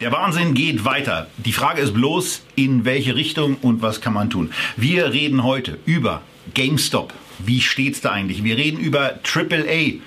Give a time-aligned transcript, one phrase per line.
[0.00, 1.26] Der Wahnsinn geht weiter.
[1.38, 4.52] Die Frage ist bloß, in welche Richtung und was kann man tun.
[4.76, 6.22] Wir reden heute über
[6.54, 7.12] GameStop.
[7.40, 8.44] Wie steht's da eigentlich?
[8.44, 9.98] Wir reden über AAA.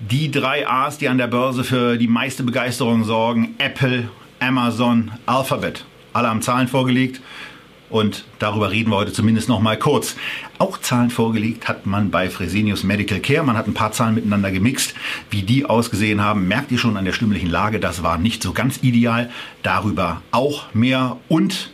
[0.00, 3.54] Die drei A's, die an der Börse für die meiste Begeisterung sorgen.
[3.58, 4.08] Apple,
[4.40, 5.84] Amazon, Alphabet.
[6.14, 7.20] Alle haben Zahlen vorgelegt.
[7.94, 10.16] Und darüber reden wir heute zumindest noch mal kurz.
[10.58, 13.44] Auch Zahlen vorgelegt hat man bei Fresenius Medical Care.
[13.44, 14.94] Man hat ein paar Zahlen miteinander gemixt.
[15.30, 17.78] Wie die ausgesehen haben, merkt ihr schon an der stimmlichen Lage.
[17.78, 19.30] Das war nicht so ganz ideal.
[19.62, 21.18] Darüber auch mehr.
[21.28, 21.70] Und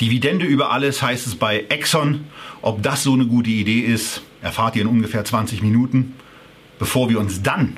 [0.00, 2.24] Dividende über alles heißt es bei Exxon.
[2.60, 6.16] Ob das so eine gute Idee ist, erfahrt ihr in ungefähr 20 Minuten,
[6.80, 7.76] bevor wir uns dann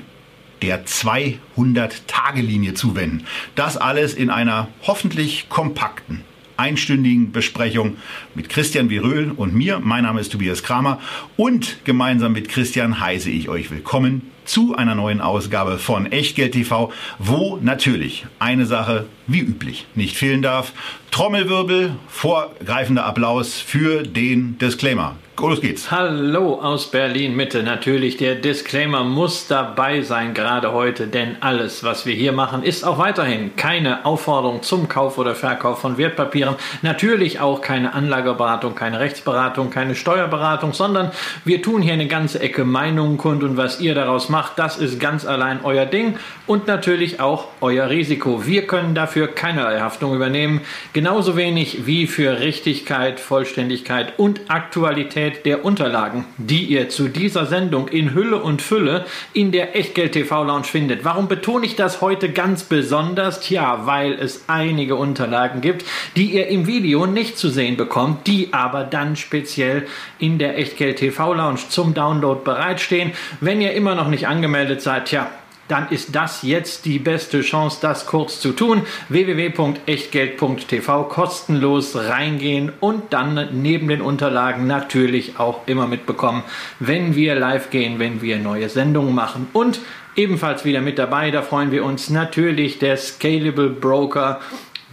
[0.63, 3.27] der 200-Tage-Linie zuwenden.
[3.53, 6.23] Das alles in einer hoffentlich kompakten,
[6.57, 7.97] einstündigen Besprechung
[8.35, 9.79] mit Christian Viröhl und mir.
[9.79, 10.99] Mein Name ist Tobias Kramer
[11.37, 16.91] und gemeinsam mit Christian heiße ich euch willkommen zu einer neuen Ausgabe von Echtgeld TV,
[17.19, 20.73] wo natürlich eine Sache wie üblich nicht fehlen darf.
[21.11, 25.15] Trommelwirbel, vorgreifender Applaus für den Disclaimer.
[25.39, 25.91] Los geht's.
[25.91, 27.61] Hallo aus Berlin Mitte.
[27.61, 32.83] Natürlich, der Disclaimer muss dabei sein, gerade heute, denn alles, was wir hier machen, ist
[32.83, 36.55] auch weiterhin keine Aufforderung zum Kauf oder Verkauf von Wertpapieren.
[36.81, 41.11] Natürlich auch keine Anlageberatung, keine Rechtsberatung, keine Steuerberatung, sondern
[41.45, 44.99] wir tun hier eine ganze Ecke Meinungen kund und was ihr daraus macht, das ist
[44.99, 48.47] ganz allein euer Ding und natürlich auch euer Risiko.
[48.47, 50.61] Wir können dafür keinerlei Haftung übernehmen,
[50.93, 57.45] genauso wenig wie für Richtigkeit, Vollständigkeit und Aktualität Qualität der Unterlagen, die ihr zu dieser
[57.45, 61.03] Sendung in Hülle und Fülle in der Echtgeld TV Lounge findet.
[61.03, 63.41] Warum betone ich das heute ganz besonders?
[63.41, 65.85] Tja, weil es einige Unterlagen gibt,
[66.15, 69.87] die ihr im Video nicht zu sehen bekommt, die aber dann speziell
[70.19, 73.11] in der Echtgeld TV Lounge zum Download bereitstehen.
[73.41, 75.29] Wenn ihr immer noch nicht angemeldet seid, tja,
[75.67, 78.83] dann ist das jetzt die beste Chance, das kurz zu tun.
[79.09, 86.43] www.echtgeld.tv kostenlos reingehen und dann neben den Unterlagen natürlich auch immer mitbekommen,
[86.79, 89.47] wenn wir live gehen, wenn wir neue Sendungen machen.
[89.53, 89.79] Und
[90.15, 94.39] ebenfalls wieder mit dabei, da freuen wir uns natürlich der Scalable Broker,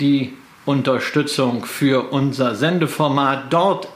[0.01, 0.35] die
[0.67, 3.53] Unterstützung für unser Sendeformat.
[3.53, 3.89] Dort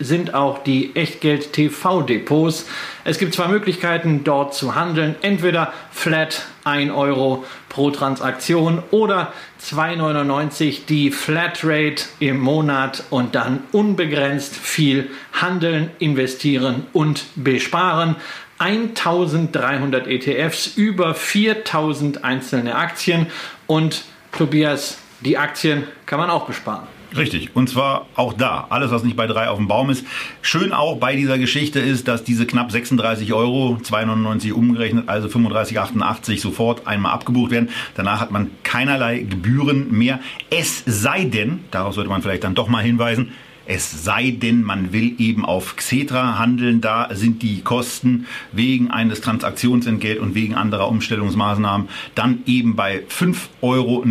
[0.00, 2.66] sind auch die Echtgeld TV Depots.
[3.04, 5.14] Es gibt zwei Möglichkeiten dort zu handeln.
[5.22, 14.56] Entweder flat 1 Euro pro Transaktion oder 2,99 die Flatrate im Monat und dann unbegrenzt
[14.56, 18.16] viel handeln, investieren und besparen.
[18.58, 23.26] 1300 ETFs, über 4000 einzelne Aktien
[23.66, 26.99] und Tobias, die Aktien kann man auch besparen.
[27.16, 27.50] Richtig.
[27.54, 28.66] Und zwar auch da.
[28.70, 30.04] Alles, was nicht bei drei auf dem Baum ist.
[30.42, 36.40] Schön auch bei dieser Geschichte ist, dass diese knapp 36 Euro, 2,99 umgerechnet, also 35,88
[36.40, 37.70] sofort einmal abgebucht werden.
[37.94, 40.20] Danach hat man keinerlei Gebühren mehr.
[40.50, 43.32] Es sei denn, darauf sollte man vielleicht dann doch mal hinweisen,
[43.72, 46.80] es sei denn, man will eben auf Xetra handeln.
[46.80, 53.54] Da sind die Kosten wegen eines Transaktionsentgelt und wegen anderer Umstellungsmaßnahmen dann eben bei 5,49
[53.62, 54.04] Euro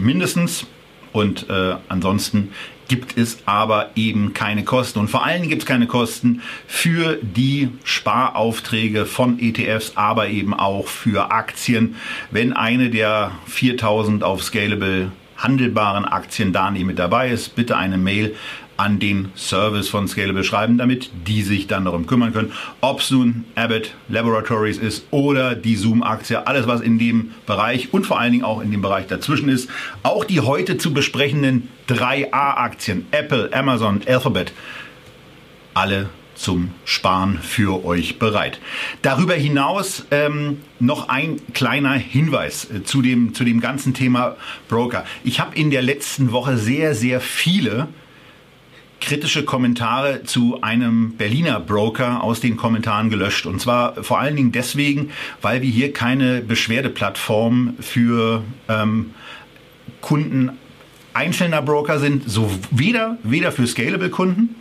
[0.00, 0.66] mindestens.
[1.12, 2.52] Und äh, ansonsten
[2.88, 4.98] gibt es aber eben keine Kosten.
[4.98, 10.88] Und vor Dingen gibt es keine Kosten für die Sparaufträge von ETFs, aber eben auch
[10.88, 11.96] für Aktien.
[12.30, 17.98] Wenn eine der 4000 auf Scalable handelbaren Aktien da nicht mit dabei ist, bitte eine
[17.98, 18.34] Mail
[18.76, 23.10] an den Service von Scalable schreiben, damit die sich dann darum kümmern können, ob es
[23.10, 28.32] nun Abbott Laboratories ist oder die Zoom-Aktie, alles was in dem Bereich und vor allen
[28.32, 29.68] Dingen auch in dem Bereich dazwischen ist.
[30.02, 34.52] Auch die heute zu besprechenden 3A-Aktien, Apple, Amazon, Alphabet,
[35.74, 38.58] alle zum Sparen für euch bereit.
[39.02, 44.36] Darüber hinaus ähm, noch ein kleiner Hinweis äh, zu, dem, zu dem ganzen Thema
[44.68, 45.04] Broker.
[45.24, 47.88] Ich habe in der letzten Woche sehr, sehr viele
[49.02, 53.44] kritische Kommentare zu einem Berliner Broker aus den Kommentaren gelöscht.
[53.44, 55.10] Und zwar vor allen Dingen deswegen,
[55.42, 59.10] weil wir hier keine Beschwerdeplattform für ähm,
[60.00, 60.52] Kunden
[61.12, 64.54] einzelner Broker sind, so weder, weder für Scalable-Kunden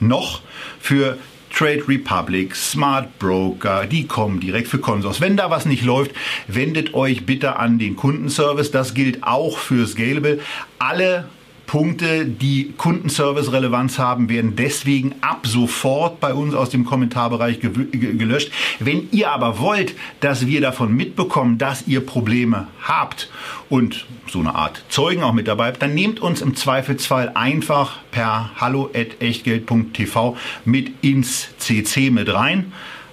[0.00, 0.40] noch
[0.80, 1.18] für
[1.54, 5.20] Trade Republic, Smart Broker, die kommen direkt für Consors.
[5.20, 6.10] Wenn da was nicht läuft,
[6.48, 8.70] wendet euch bitte an den Kundenservice.
[8.72, 10.40] Das gilt auch für Scalable.
[10.78, 11.28] Alle
[11.66, 18.52] Punkte, die Kundenservice-Relevanz haben, werden deswegen ab sofort bei uns aus dem Kommentarbereich gelöscht.
[18.78, 23.30] Wenn ihr aber wollt, dass wir davon mitbekommen, dass ihr Probleme habt
[23.68, 28.50] und so eine Art Zeugen auch mit dabei, dann nehmt uns im Zweifelsfall einfach per
[28.60, 32.72] hallo@echtgeld.tv mit ins CC mit rein.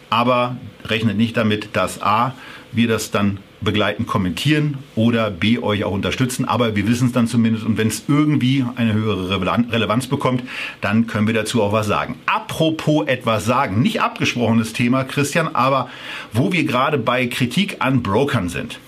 [0.10, 2.36] Aber rechnet nicht damit, dass A,
[2.72, 6.46] wir das dann begleiten, kommentieren oder B, euch auch unterstützen.
[6.46, 9.30] Aber wir wissen es dann zumindest und wenn es irgendwie eine höhere
[9.72, 10.44] Relevanz bekommt,
[10.82, 12.16] dann können wir dazu auch was sagen.
[12.26, 15.90] Apropos etwas sagen, nicht abgesprochenes Thema, Christian, aber
[16.32, 18.80] wo wir gerade bei Kritik an Brokern sind.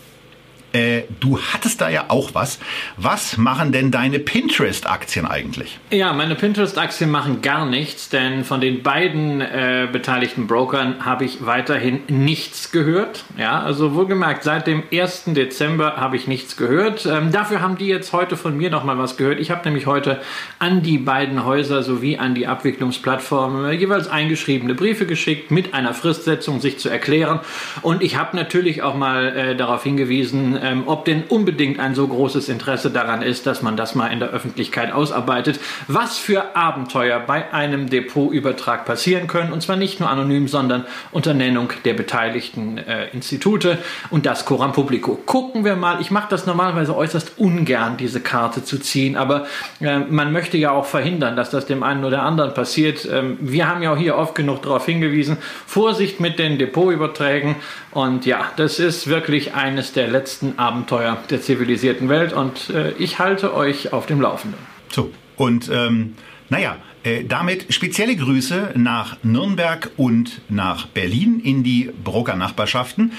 [0.76, 2.60] Äh, du hattest da ja auch was.
[2.98, 5.80] Was machen denn deine Pinterest-Aktien eigentlich?
[5.90, 11.46] Ja, meine Pinterest-Aktien machen gar nichts, denn von den beiden äh, beteiligten Brokern habe ich
[11.46, 13.24] weiterhin nichts gehört.
[13.38, 15.24] Ja, also wohlgemerkt, seit dem 1.
[15.28, 17.06] Dezember habe ich nichts gehört.
[17.06, 19.40] Ähm, dafür haben die jetzt heute von mir nochmal was gehört.
[19.40, 20.20] Ich habe nämlich heute
[20.60, 26.60] an die beiden Häuser sowie an die Abwicklungsplattformen jeweils eingeschriebene Briefe geschickt mit einer Fristsetzung,
[26.60, 27.40] sich zu erklären.
[27.82, 32.08] Und ich habe natürlich auch mal äh, darauf hingewiesen, ähm, ob denn unbedingt ein so
[32.08, 37.20] großes Interesse daran ist, dass man das mal in der Öffentlichkeit ausarbeitet, was für Abenteuer
[37.20, 39.54] bei einem Depotübertrag passieren können.
[39.54, 43.78] Und zwar nicht nur anonym, sondern unter Nennung der beteiligten äh, Institute
[44.10, 45.20] und das Coram Publico.
[45.26, 49.46] Gucken wir mal, ich mache das normalerweise äußerst ungern, diese Karte zu ziehen, aber
[49.82, 53.08] äh, man möchte ja auch verhindern, dass das dem einen oder anderen passiert.
[53.12, 57.56] Ähm, wir haben ja auch hier oft genug darauf hingewiesen, Vorsicht mit den Depotüberträgen
[57.92, 63.20] und ja, das ist wirklich eines der letzten Abenteuer der zivilisierten Welt und äh, ich
[63.20, 64.60] halte euch auf dem Laufenden.
[64.90, 66.16] So, und ähm,
[66.50, 73.12] naja, äh, damit spezielle Grüße nach Nürnberg und nach Berlin in die Broker-Nachbarschaften.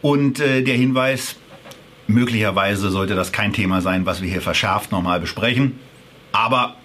[0.00, 1.36] Und äh, der Hinweis,
[2.06, 5.78] möglicherweise sollte das kein Thema sein, was wir hier verschärft nochmal besprechen.
[6.32, 6.76] Aber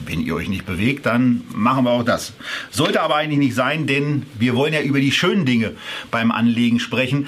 [0.00, 2.34] wenn ihr euch nicht bewegt, dann machen wir auch das.
[2.70, 5.72] Sollte aber eigentlich nicht sein, denn wir wollen ja über die schönen Dinge
[6.10, 7.26] beim Anlegen sprechen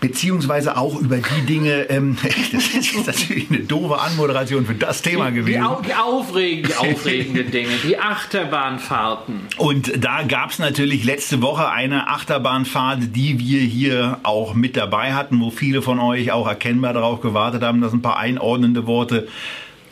[0.00, 2.16] beziehungsweise auch über die Dinge, ähm,
[2.52, 5.64] das ist natürlich eine doofe Anmoderation für das Thema gewesen.
[5.82, 9.40] Die, die, aufregende, die aufregenden Dinge, die Achterbahnfahrten.
[9.58, 15.12] Und da gab es natürlich letzte Woche eine Achterbahnfahrt, die wir hier auch mit dabei
[15.12, 19.28] hatten, wo viele von euch auch erkennbar darauf gewartet haben, dass ein paar einordnende Worte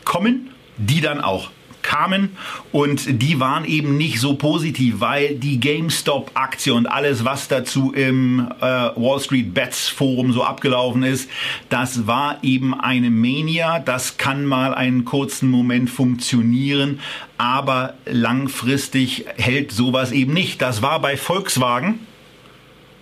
[0.03, 1.51] kommen, die dann auch
[1.89, 2.37] kamen
[2.71, 8.47] und die waren eben nicht so positiv, weil die GameStop-Aktie und alles, was dazu im
[8.61, 11.31] äh, Wall Street Bets Forum so abgelaufen ist,
[11.69, 13.79] das war eben eine Mania.
[13.79, 16.99] Das kann mal einen kurzen Moment funktionieren,
[17.39, 20.61] aber langfristig hält sowas eben nicht.
[20.61, 22.01] Das war bei Volkswagen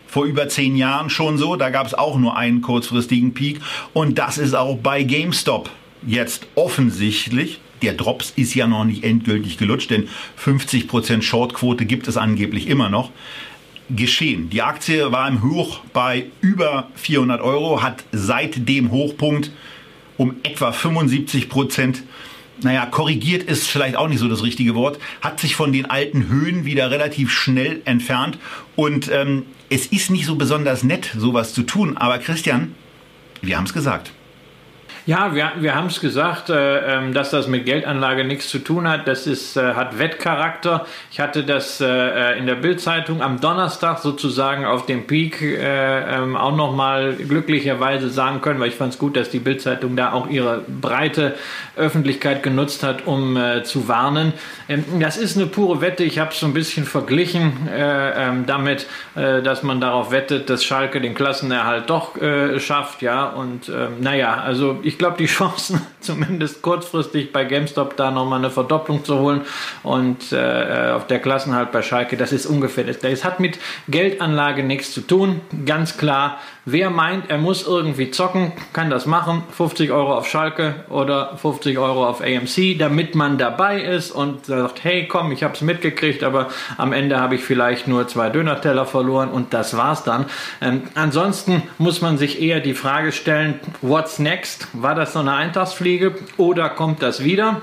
[0.08, 1.58] vor über zehn Jahren schon so.
[1.58, 3.60] Da gab es auch nur einen kurzfristigen Peak.
[3.94, 5.70] Und das ist auch bei GameStop
[6.06, 10.08] jetzt offensichtlich der Drops ist ja noch nicht endgültig gelutscht, denn
[10.44, 13.12] 50% Shortquote gibt es angeblich immer noch.
[13.90, 14.50] Geschehen.
[14.50, 19.52] Die Aktie war im Hoch bei über 400 Euro, hat seit dem Hochpunkt
[20.18, 22.04] um etwa 75 Prozent
[22.64, 26.28] naja, korrigiert ist vielleicht auch nicht so das richtige Wort, hat sich von den alten
[26.28, 28.38] Höhen wieder relativ schnell entfernt.
[28.76, 31.98] Und ähm, es ist nicht so besonders nett, sowas zu tun.
[31.98, 32.74] Aber Christian,
[33.42, 34.12] wir haben es gesagt.
[35.08, 38.90] Ja, wir, wir haben es gesagt, äh, ähm, dass das mit Geldanlage nichts zu tun
[38.90, 39.08] hat.
[39.08, 40.86] Das ist, äh, hat Wettcharakter.
[41.12, 46.14] Ich hatte das äh, äh in der Bildzeitung am Donnerstag sozusagen auf dem Peak äh,
[46.14, 50.12] ähm, auch nochmal glücklicherweise sagen können, weil ich fand es gut, dass die Bildzeitung da
[50.12, 51.36] auch ihre breite
[51.78, 54.34] Öffentlichkeit genutzt hat, um äh, zu warnen.
[54.68, 56.04] Ähm, das ist eine pure Wette.
[56.04, 61.00] Ich habe es so ein bisschen verglichen ähm, damit, dass man darauf wettet, dass Schalke
[61.00, 62.16] den Klassenerhalt doch
[62.60, 63.02] schafft.
[63.02, 68.40] Ja, und naja, also ich ich glaube, die Chancen, zumindest kurzfristig bei GameStop da nochmal
[68.40, 69.42] eine Verdopplung zu holen
[69.84, 72.98] und äh, auf der Klassenhalt bei Schalke, das ist ungefähr das.
[73.04, 76.40] Es hat mit Geldanlage nichts zu tun, ganz klar.
[76.70, 79.44] Wer meint, er muss irgendwie zocken, kann das machen.
[79.56, 84.84] 50 Euro auf Schalke oder 50 Euro auf AMC, damit man dabei ist und sagt,
[84.84, 88.86] hey, komm, ich habe es mitgekriegt, aber am Ende habe ich vielleicht nur zwei Dönerteller
[88.86, 90.26] verloren und das war's dann.
[90.60, 94.68] Ähm, ansonsten muss man sich eher die Frage stellen, what's next?
[94.74, 97.62] War das so eine Eintagsfliege oder kommt das wieder?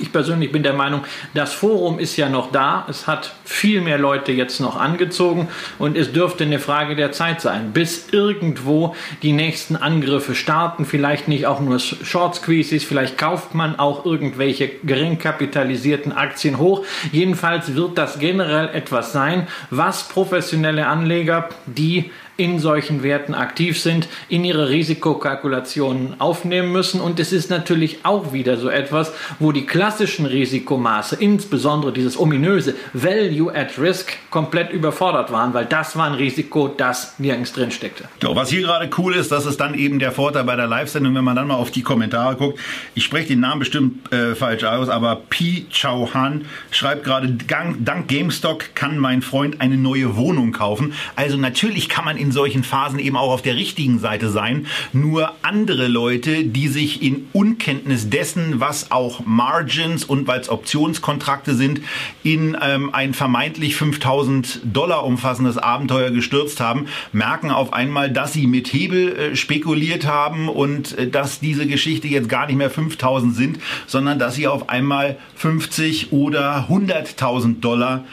[0.00, 2.86] Ich persönlich bin der Meinung, das Forum ist ja noch da.
[2.88, 5.48] Es hat viel mehr Leute jetzt noch angezogen
[5.78, 10.84] und es dürfte eine Frage der Zeit sein, bis irgendwo die nächsten Angriffe starten.
[10.84, 16.84] Vielleicht nicht auch nur Short Squeezes, vielleicht kauft man auch irgendwelche gering kapitalisierten Aktien hoch.
[17.12, 24.08] Jedenfalls wird das generell etwas sein, was professionelle Anleger, die in solchen Werten aktiv sind,
[24.28, 27.00] in ihre Risikokalkulationen aufnehmen müssen.
[27.00, 32.74] Und es ist natürlich auch wieder so etwas, wo die klassischen Risikomaße, insbesondere dieses ominöse
[32.92, 38.04] Value at Risk, komplett überfordert waren, weil das war ein Risiko, das nirgends drin steckte.
[38.20, 41.14] So, was hier gerade cool ist, das ist dann eben der Vorteil bei der Live-Sendung,
[41.14, 42.58] wenn man dann mal auf die Kommentare guckt.
[42.94, 48.08] Ich spreche den Namen bestimmt äh, falsch aus, aber Pi Chao Han schreibt gerade, dank
[48.08, 50.94] GameStop kann mein Freund eine neue Wohnung kaufen.
[51.14, 54.66] Also natürlich kann man in solchen Phasen eben auch auf der richtigen Seite sein.
[54.92, 61.54] Nur andere Leute, die sich in Unkenntnis dessen, was auch Margins und weil es Optionskontrakte
[61.54, 61.80] sind,
[62.22, 68.46] in ähm, ein vermeintlich 5000 Dollar umfassendes Abenteuer gestürzt haben, merken auf einmal, dass sie
[68.46, 73.34] mit Hebel äh, spekuliert haben und äh, dass diese Geschichte jetzt gar nicht mehr 5000
[73.34, 78.04] sind, sondern dass sie auf einmal 50 oder 100.000 Dollar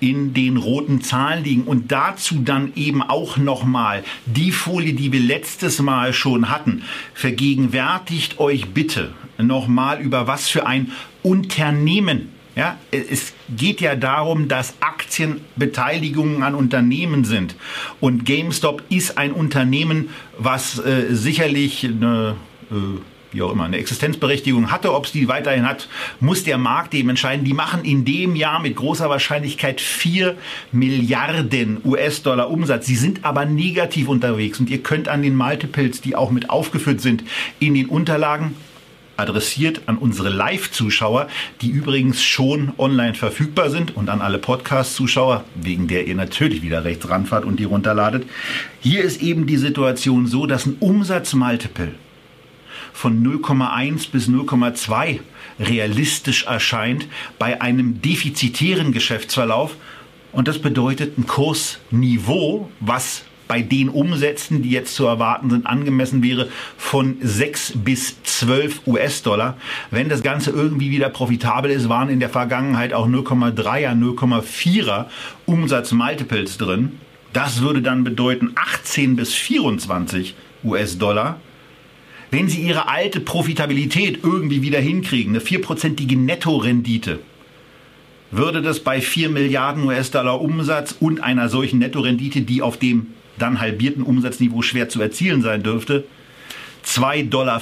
[0.00, 5.20] in den roten Zahlen liegen und dazu dann eben auch nochmal die Folie, die wir
[5.20, 6.82] letztes Mal schon hatten.
[7.14, 14.80] Vergegenwärtigt euch bitte nochmal über was für ein Unternehmen ja, es geht ja darum, dass
[14.80, 17.54] Aktienbeteiligungen an Unternehmen sind.
[18.00, 22.36] Und GameStop ist ein Unternehmen, was äh, sicherlich eine
[22.70, 22.74] äh,
[23.36, 25.88] wie auch immer, eine Existenzberechtigung hatte, ob es die weiterhin hat,
[26.20, 27.44] muss der Markt eben entscheiden.
[27.44, 30.36] Die machen in dem Jahr mit großer Wahrscheinlichkeit 4
[30.72, 32.86] Milliarden US-Dollar Umsatz.
[32.86, 37.00] Sie sind aber negativ unterwegs und ihr könnt an den Multiples, die auch mit aufgeführt
[37.00, 37.24] sind,
[37.60, 38.54] in den Unterlagen
[39.16, 41.28] adressiert an unsere Live-Zuschauer,
[41.62, 46.84] die übrigens schon online verfügbar sind und an alle Podcast-Zuschauer, wegen der ihr natürlich wieder
[46.84, 48.24] rechts ranfahrt und die runterladet.
[48.80, 51.94] Hier ist eben die Situation so, dass ein Umsatzmultiple
[52.96, 55.20] von 0,1 bis 0,2
[55.60, 57.06] realistisch erscheint
[57.38, 59.76] bei einem defizitären Geschäftsverlauf.
[60.32, 66.22] Und das bedeutet ein Kursniveau, was bei den Umsätzen, die jetzt zu erwarten sind, angemessen
[66.22, 66.48] wäre
[66.78, 69.58] von 6 bis 12 US-Dollar.
[69.90, 75.04] Wenn das Ganze irgendwie wieder profitabel ist, waren in der Vergangenheit auch 0,3er, 0,4er
[75.44, 76.92] Umsatzmultiples drin.
[77.34, 80.34] Das würde dann bedeuten 18 bis 24
[80.64, 81.38] US-Dollar.
[82.30, 87.20] Wenn Sie Ihre alte Profitabilität irgendwie wieder hinkriegen, eine vierprozentige Nettorendite,
[88.30, 93.60] würde das bei 4 Milliarden US-Dollar Umsatz und einer solchen Nettorendite, die auf dem dann
[93.60, 96.04] halbierten Umsatzniveau schwer zu erzielen sein dürfte,
[96.86, 97.60] 2,40 Dollar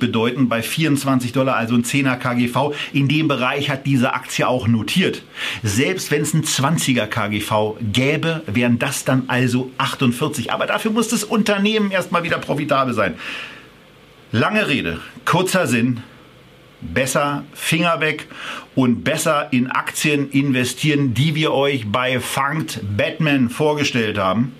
[0.00, 2.74] bedeuten bei 24 Dollar, also ein 10er KGV.
[2.92, 5.22] In dem Bereich hat diese Aktie auch notiert.
[5.62, 10.52] Selbst wenn es ein 20er KGV gäbe, wären das dann also 48.
[10.52, 13.14] Aber dafür muss das Unternehmen erstmal wieder profitabel sein.
[14.34, 16.00] Lange Rede, kurzer Sinn.
[16.80, 18.26] Besser Finger weg
[18.74, 24.52] und besser in Aktien investieren, die wir euch bei Funked Batman vorgestellt haben.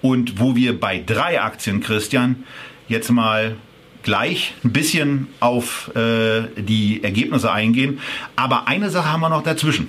[0.00, 2.44] Und wo wir bei drei Aktien, Christian,
[2.88, 3.56] jetzt mal
[4.02, 7.98] gleich ein bisschen auf äh, die Ergebnisse eingehen.
[8.34, 9.88] Aber eine Sache haben wir noch dazwischen.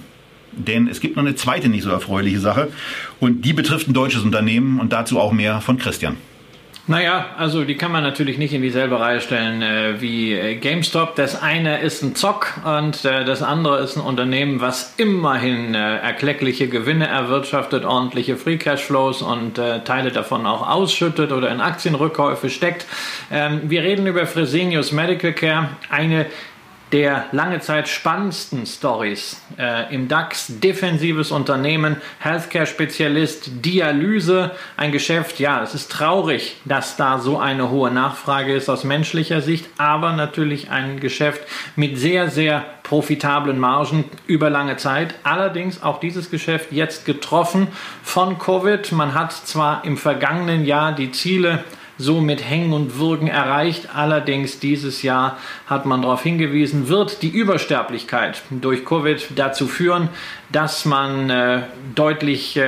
[0.51, 2.67] Denn es gibt noch eine zweite nicht so erfreuliche Sache.
[3.21, 6.17] Und die betrifft ein deutsches Unternehmen und dazu auch mehr von Christian.
[6.91, 11.15] Naja, also die kann man natürlich nicht in dieselbe Reihe stellen äh, wie äh, GameStop.
[11.15, 15.99] Das eine ist ein Zock und äh, das andere ist ein Unternehmen, was immerhin äh,
[15.99, 22.49] erkleckliche Gewinne erwirtschaftet, ordentliche Free Cashflows und äh, Teile davon auch ausschüttet oder in Aktienrückkäufe
[22.49, 22.85] steckt.
[23.31, 26.25] Ähm, wir reden über Fresenius Medical Care, eine
[26.91, 30.47] der lange Zeit spannendsten Stories äh, im DAX.
[30.59, 35.39] Defensives Unternehmen, Healthcare-Spezialist, Dialyse, ein Geschäft.
[35.39, 40.13] Ja, es ist traurig, dass da so eine hohe Nachfrage ist aus menschlicher Sicht, aber
[40.13, 41.41] natürlich ein Geschäft
[41.75, 45.15] mit sehr, sehr profitablen Margen über lange Zeit.
[45.23, 47.67] Allerdings auch dieses Geschäft jetzt getroffen
[48.03, 48.91] von Covid.
[48.91, 51.63] Man hat zwar im vergangenen Jahr die Ziele
[52.01, 53.89] so mit Hängen und Würgen erreicht.
[53.93, 60.09] Allerdings dieses Jahr hat man darauf hingewiesen, wird die Übersterblichkeit durch Covid dazu führen,
[60.51, 61.61] dass man äh,
[61.95, 62.61] deutlich äh,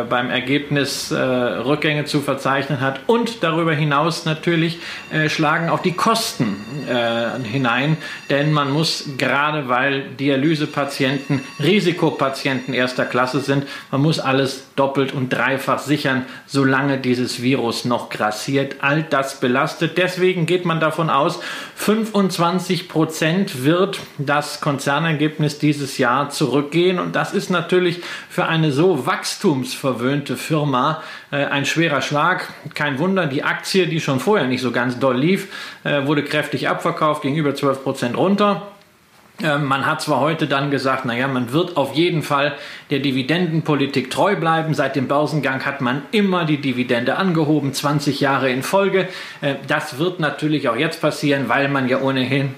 [0.00, 4.78] äh, beim Ergebnis äh, Rückgänge zu verzeichnen hat und darüber hinaus natürlich
[5.12, 6.56] äh, schlagen auch die Kosten
[6.88, 7.96] äh, hinein,
[8.28, 15.30] denn man muss gerade weil Dialysepatienten Risikopatienten erster Klasse sind, man muss alles doppelt und
[15.30, 18.76] dreifach sichern, solange dieses Virus noch grassiert.
[18.80, 19.98] All das belastet.
[19.98, 21.40] Deswegen geht man davon aus,
[21.76, 29.06] 25 Prozent wird das Konzernergebnis dieses Jahr zurückgehen und das ist natürlich für eine so
[29.06, 32.52] wachstumsverwöhnte Firma äh, ein schwerer Schlag.
[32.74, 35.48] Kein Wunder, die Aktie, die schon vorher nicht so ganz doll lief,
[35.84, 38.62] äh, wurde kräftig abverkauft, ging über 12 Prozent runter.
[39.42, 42.54] Ähm, man hat zwar heute dann gesagt, naja, man wird auf jeden Fall
[42.90, 44.74] der Dividendenpolitik treu bleiben.
[44.74, 49.08] Seit dem Börsengang hat man immer die Dividende angehoben, 20 Jahre in Folge.
[49.40, 52.54] Äh, das wird natürlich auch jetzt passieren, weil man ja ohnehin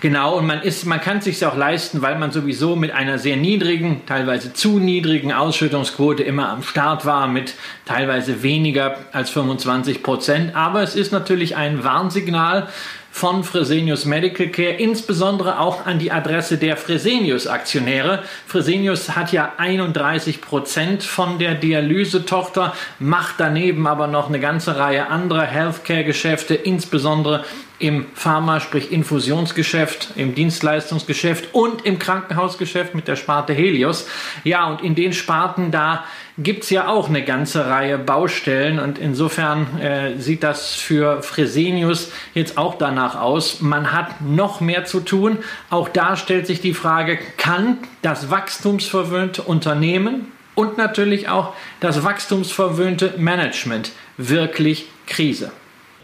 [0.00, 3.18] Genau, und man ist, man kann es sich auch leisten, weil man sowieso mit einer
[3.18, 10.02] sehr niedrigen, teilweise zu niedrigen Ausschüttungsquote immer am Start war, mit teilweise weniger als 25
[10.02, 10.54] Prozent.
[10.54, 12.68] Aber es ist natürlich ein Warnsignal
[13.16, 18.22] von Fresenius Medical Care, insbesondere auch an die Adresse der Fresenius-Aktionäre.
[18.46, 25.06] Fresenius hat ja 31 Prozent von der Dialysetochter, macht daneben aber noch eine ganze Reihe
[25.06, 27.42] anderer Healthcare-Geschäfte, insbesondere
[27.78, 34.06] im Pharma, sprich Infusionsgeschäft, im Dienstleistungsgeschäft und im Krankenhausgeschäft mit der Sparte Helios.
[34.44, 36.04] Ja, und in den Sparten da
[36.38, 42.12] gibt es ja auch eine ganze Reihe Baustellen und insofern äh, sieht das für Fresenius
[42.34, 43.60] jetzt auch danach aus.
[43.60, 45.38] Man hat noch mehr zu tun.
[45.70, 53.14] Auch da stellt sich die Frage, kann das wachstumsverwöhnte Unternehmen und natürlich auch das wachstumsverwöhnte
[53.18, 55.52] Management wirklich Krise?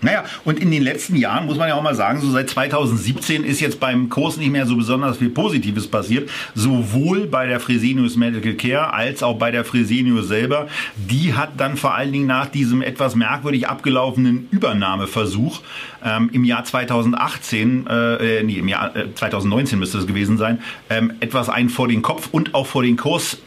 [0.03, 3.45] Naja, und in den letzten Jahren muss man ja auch mal sagen, so seit 2017
[3.45, 6.29] ist jetzt beim Kurs nicht mehr so besonders viel Positives passiert.
[6.55, 10.67] Sowohl bei der Fresenius Medical Care als auch bei der Fresenius selber.
[10.97, 15.61] Die hat dann vor allen Dingen nach diesem etwas merkwürdig abgelaufenen Übernahmeversuch
[16.05, 21.13] ähm, im Jahr 2018, äh, nee, im Jahr äh, 2019 müsste es gewesen sein, ähm,
[21.21, 23.39] etwas ein vor den Kopf und auch vor den Kurs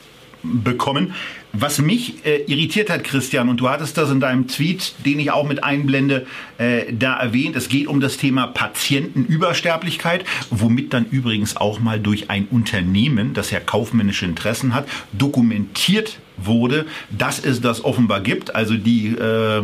[0.41, 1.13] bekommen.
[1.57, 5.31] Was mich äh, irritiert hat, Christian, und du hattest das in deinem Tweet, den ich
[5.31, 6.25] auch mit einblende,
[6.57, 12.29] äh, da erwähnt, es geht um das Thema Patientenübersterblichkeit, womit dann übrigens auch mal durch
[12.29, 18.53] ein Unternehmen, das ja kaufmännische Interessen hat, dokumentiert wurde, dass es das offenbar gibt.
[18.53, 19.63] Also die äh, äh,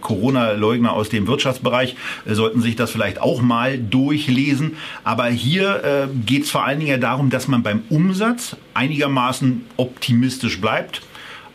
[0.00, 4.76] Corona-Leugner aus dem Wirtschaftsbereich äh, sollten sich das vielleicht auch mal durchlesen.
[5.02, 9.64] Aber hier äh, geht es vor allen Dingen ja darum, dass man beim Umsatz einigermaßen
[9.76, 11.02] optimistisch bleibt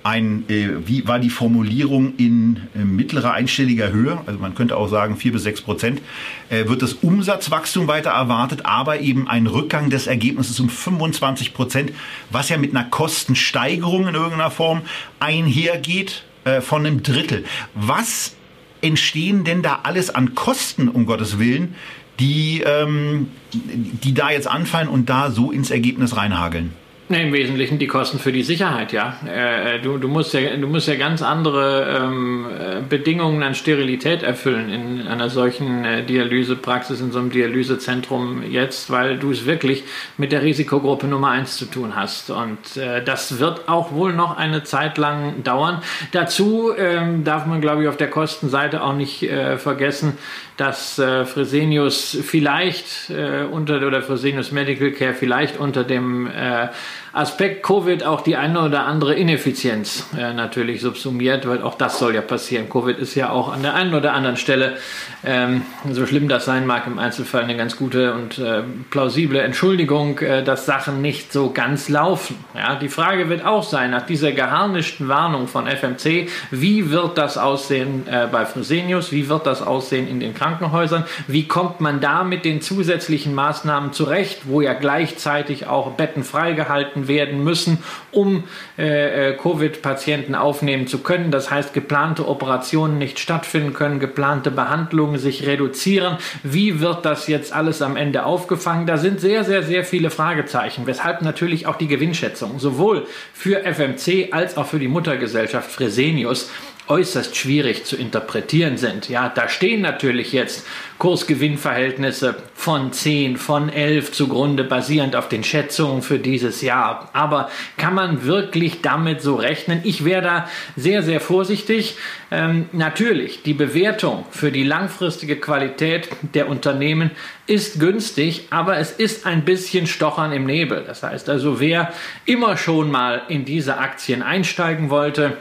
[0.04, 4.88] ein, äh, wie war die Formulierung in äh, mittlerer einstelliger Höhe, also man könnte auch
[4.88, 6.02] sagen vier bis sechs Prozent,
[6.50, 11.92] äh, wird das Umsatzwachstum weiter erwartet, aber eben ein Rückgang des Ergebnisses um 25 Prozent,
[12.30, 14.82] was ja mit einer Kostensteigerung in irgendeiner Form
[15.20, 17.46] einhergeht äh, von einem Drittel.
[17.76, 18.36] Was
[18.82, 21.76] entstehen denn da alles an Kosten, um Gottes Willen,
[22.20, 26.74] die, ähm, die da jetzt anfallen und da so ins Ergebnis reinhageln?
[27.12, 29.18] Nee, Im Wesentlichen die Kosten für die Sicherheit, ja.
[29.28, 34.24] Äh, du, du, musst ja du musst ja ganz andere ähm, äh, Bedingungen an Sterilität
[34.24, 39.84] erfüllen in einer solchen äh, Dialysepraxis, in so einem Dialysezentrum jetzt, weil du es wirklich
[40.16, 42.30] mit der Risikogruppe Nummer eins zu tun hast.
[42.30, 45.84] Und äh, das wird auch wohl noch eine Zeit lang dauern.
[46.14, 50.18] Dazu ähm, darf man, glaube ich, auf der Kostenseite auch nicht äh, vergessen,
[50.56, 56.68] dass äh, Fresenius vielleicht äh, unter oder Fresenius Medical Care vielleicht unter dem äh,
[57.14, 62.16] Aspekt Covid auch die eine oder andere Ineffizienz äh, natürlich subsumiert, weil auch das soll
[62.16, 62.70] ja passieren.
[62.70, 64.78] Covid ist ja auch an der einen oder anderen Stelle,
[65.26, 70.20] ähm, so schlimm das sein mag, im Einzelfall eine ganz gute und äh, plausible Entschuldigung,
[70.20, 72.38] äh, dass Sachen nicht so ganz laufen.
[72.56, 77.38] Ja, die Frage wird auch sein, nach dieser geharnischten Warnung von FMC, wie wird das
[77.38, 82.24] aussehen äh, bei Fresenius, wie wird das aussehen in den Krankenhäusern, wie kommt man da
[82.24, 87.80] mit den zusätzlichen Maßnahmen zurecht, wo ja gleichzeitig auch Betten freigehalten gehalten werden müssen,
[88.12, 88.44] um
[88.78, 91.32] äh, äh, Covid-Patienten aufnehmen zu können.
[91.32, 96.18] Das heißt, geplante Operationen nicht stattfinden können, geplante Behandlungen sich reduzieren.
[96.44, 98.86] Wie wird das jetzt alles am Ende aufgefangen?
[98.88, 104.30] Da sind sehr, sehr, sehr viele Fragezeichen, weshalb natürlich auch die Gewinnschätzung sowohl für FMC
[104.32, 106.50] als auch für die Muttergesellschaft Fresenius
[106.92, 109.08] äußerst schwierig zu interpretieren sind.
[109.08, 116.02] Ja, da stehen natürlich jetzt Kursgewinnverhältnisse von 10, von 11 zugrunde, basierend auf den Schätzungen
[116.02, 117.10] für dieses Jahr.
[117.14, 119.80] Aber kann man wirklich damit so rechnen?
[119.86, 121.96] Ich wäre da sehr, sehr vorsichtig.
[122.30, 127.12] Ähm, natürlich, die Bewertung für die langfristige Qualität der Unternehmen
[127.48, 130.84] ist günstig, aber es ist ein bisschen Stochern im Nebel.
[130.86, 131.94] Das heißt also, wer
[132.26, 135.38] immer schon mal in diese Aktien einsteigen wollte,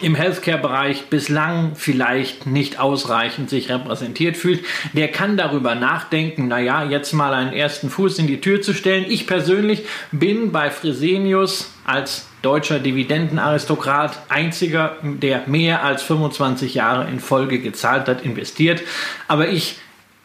[0.00, 7.12] im Healthcare-Bereich bislang vielleicht nicht ausreichend sich repräsentiert fühlt, der kann darüber nachdenken, naja, jetzt
[7.12, 9.04] mal einen ersten Fuß in die Tür zu stellen.
[9.08, 17.20] Ich persönlich bin bei Fresenius als deutscher Dividendenaristokrat einziger, der mehr als 25 Jahre in
[17.20, 18.82] Folge gezahlt hat, investiert.
[19.28, 19.76] Aber ich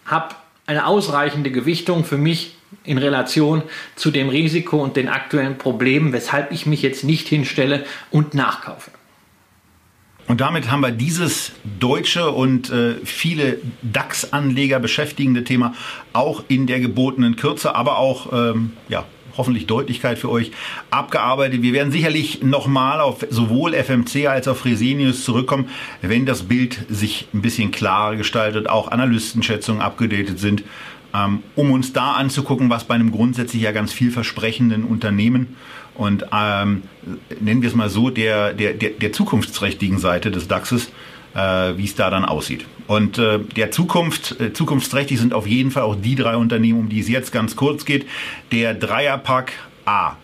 [0.05, 0.35] habe
[0.67, 3.63] eine ausreichende Gewichtung für mich in Relation
[3.95, 8.91] zu dem Risiko und den aktuellen Problemen, weshalb ich mich jetzt nicht hinstelle und nachkaufe.
[10.27, 15.75] Und damit haben wir dieses deutsche und äh, viele DAX-Anleger beschäftigende Thema
[16.13, 19.05] auch in der gebotenen Kürze, aber auch ähm, ja,
[19.37, 20.51] hoffentlich Deutlichkeit für euch
[20.89, 21.61] abgearbeitet.
[21.61, 25.69] Wir werden sicherlich nochmal auf sowohl FMC als auch Fresenius zurückkommen,
[26.01, 30.63] wenn das Bild sich ein bisschen klarer gestaltet, auch Analystenschätzungen abgedatet sind,
[31.13, 35.55] ähm, um uns da anzugucken, was bei einem grundsätzlich ja ganz vielversprechenden Unternehmen
[35.95, 36.83] und ähm,
[37.39, 40.91] nennen wir es mal so, der, der, der, der zukunftsträchtigen Seite des DAXes,
[41.33, 42.65] äh, wie es da dann aussieht.
[42.87, 46.89] Und äh, der Zukunft, äh, zukunftsträchtig sind auf jeden Fall auch die drei Unternehmen, um
[46.89, 48.05] die es jetzt ganz kurz geht.
[48.51, 49.53] Der Dreierpack
[49.85, 50.17] A,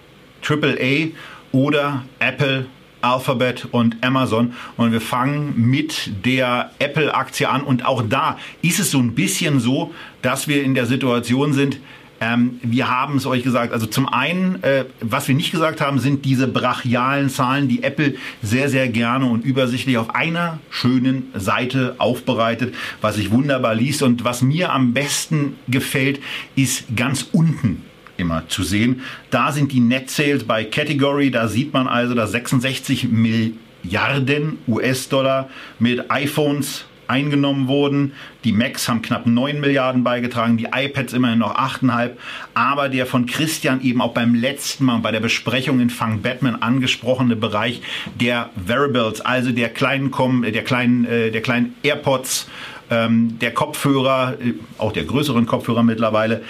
[0.47, 1.09] AAA
[1.51, 2.65] oder Apple,
[3.01, 4.53] Alphabet und Amazon.
[4.77, 7.63] Und wir fangen mit der Apple-Aktie an.
[7.63, 11.79] Und auch da ist es so ein bisschen so, dass wir in der Situation sind,
[12.21, 13.73] ähm, wir haben es euch gesagt.
[13.73, 18.13] Also zum einen, äh, was wir nicht gesagt haben, sind diese brachialen Zahlen, die Apple
[18.43, 24.03] sehr, sehr gerne und übersichtlich auf einer schönen Seite aufbereitet, was sich wunderbar liest.
[24.03, 26.21] Und was mir am besten gefällt,
[26.55, 27.83] ist ganz unten
[28.17, 29.01] immer zu sehen.
[29.31, 31.31] Da sind die Net Sales bei Category.
[31.31, 38.13] Da sieht man also, dass 66 Milliarden US-Dollar mit iPhones eingenommen wurden.
[38.43, 42.11] Die Macs haben knapp 9 Milliarden beigetragen, die iPads immerhin noch 8,5.
[42.53, 46.55] Aber der von Christian eben auch beim letzten Mal bei der Besprechung in Fang Batman
[46.55, 47.81] angesprochene Bereich
[48.19, 52.47] der Variables, also der kleinen, der kleinen, äh, der kleinen AirPods,
[52.91, 56.43] ähm, der Kopfhörer, äh, auch der größeren Kopfhörer mittlerweile,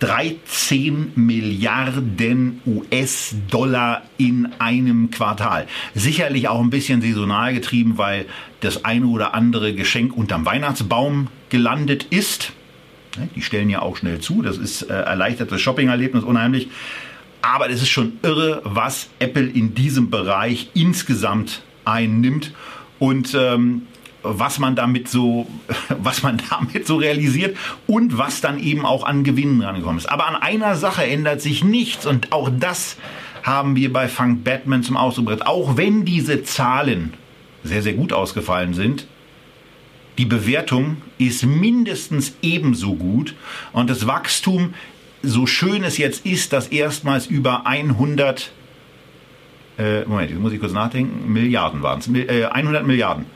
[0.00, 5.66] 13 Milliarden US-Dollar in einem Quartal.
[5.94, 8.26] Sicherlich auch ein bisschen saisonal getrieben, weil
[8.60, 12.52] das eine oder andere Geschenk unterm Weihnachtsbaum gelandet ist.
[13.16, 14.42] Ne, die stellen ja auch schnell zu.
[14.42, 16.68] Das ist äh, erleichtertes Shopping-Erlebnis unheimlich.
[17.42, 22.52] Aber es ist schon irre, was Apple in diesem Bereich insgesamt einnimmt.
[22.98, 23.86] Und ähm,
[24.30, 25.46] was man damit so,
[25.98, 30.10] was man damit so realisiert und was dann eben auch an Gewinnen rangekommen ist.
[30.10, 32.96] Aber an einer Sache ändert sich nichts und auch das
[33.42, 35.46] haben wir bei Funk Batman zum Ausdruck gebracht.
[35.46, 37.14] Auch wenn diese Zahlen
[37.64, 39.06] sehr, sehr gut ausgefallen sind,
[40.18, 43.34] die Bewertung ist mindestens ebenso gut
[43.72, 44.74] und das Wachstum,
[45.22, 48.52] so schön es jetzt ist, dass erstmals über 100
[49.78, 53.26] äh, Moment, muss ich kurz nachdenken, Milliarden waren es, äh, 100 Milliarden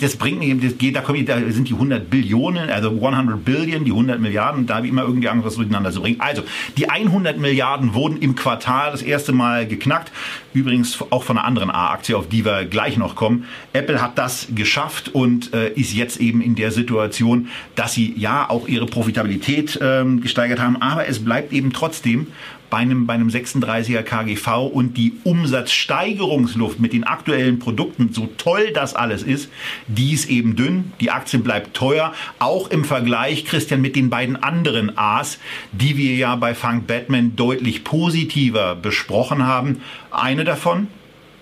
[0.00, 3.84] das bringt nicht, das geht, da, kommen, da sind die 100 Billionen, also 100 Billion,
[3.84, 6.20] die 100 Milliarden, da habe ich immer irgendwie Angst, was durcheinander zu bringen.
[6.20, 6.42] Also,
[6.76, 10.12] die 100 Milliarden wurden im Quartal das erste Mal geknackt.
[10.54, 13.46] Übrigens auch von einer anderen A-Aktie, auf die wir gleich noch kommen.
[13.72, 18.48] Apple hat das geschafft und äh, ist jetzt eben in der Situation, dass sie ja
[18.48, 22.28] auch ihre Profitabilität ähm, gesteigert haben, aber es bleibt eben trotzdem
[22.72, 28.70] bei einem, bei einem 36er KGV und die Umsatzsteigerungsluft mit den aktuellen Produkten, so toll
[28.72, 29.50] das alles ist,
[29.88, 30.94] die ist eben dünn.
[30.98, 32.14] Die Aktie bleibt teuer.
[32.38, 35.38] Auch im Vergleich, Christian, mit den beiden anderen A's,
[35.72, 39.82] die wir ja bei Funk Batman deutlich positiver besprochen haben.
[40.10, 40.88] Eine davon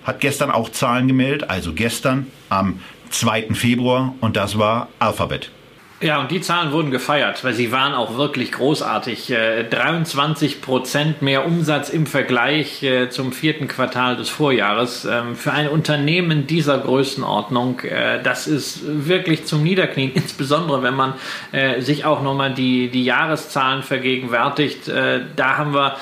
[0.03, 3.55] hat gestern auch Zahlen gemeldet, also gestern am 2.
[3.55, 5.53] Februar und das war Alphabet.
[6.03, 9.35] Ja, und die Zahlen wurden gefeiert, weil sie waren auch wirklich großartig.
[9.69, 15.05] 23 äh, Prozent mehr Umsatz im Vergleich äh, zum vierten Quartal des Vorjahres.
[15.05, 21.15] Ähm, für ein Unternehmen dieser Größenordnung, äh, das ist wirklich zum Niederknien, insbesondere wenn man
[21.81, 24.89] sich auch nochmal die, die Jahreszahlen vergegenwärtigt.
[24.89, 25.97] Da haben wir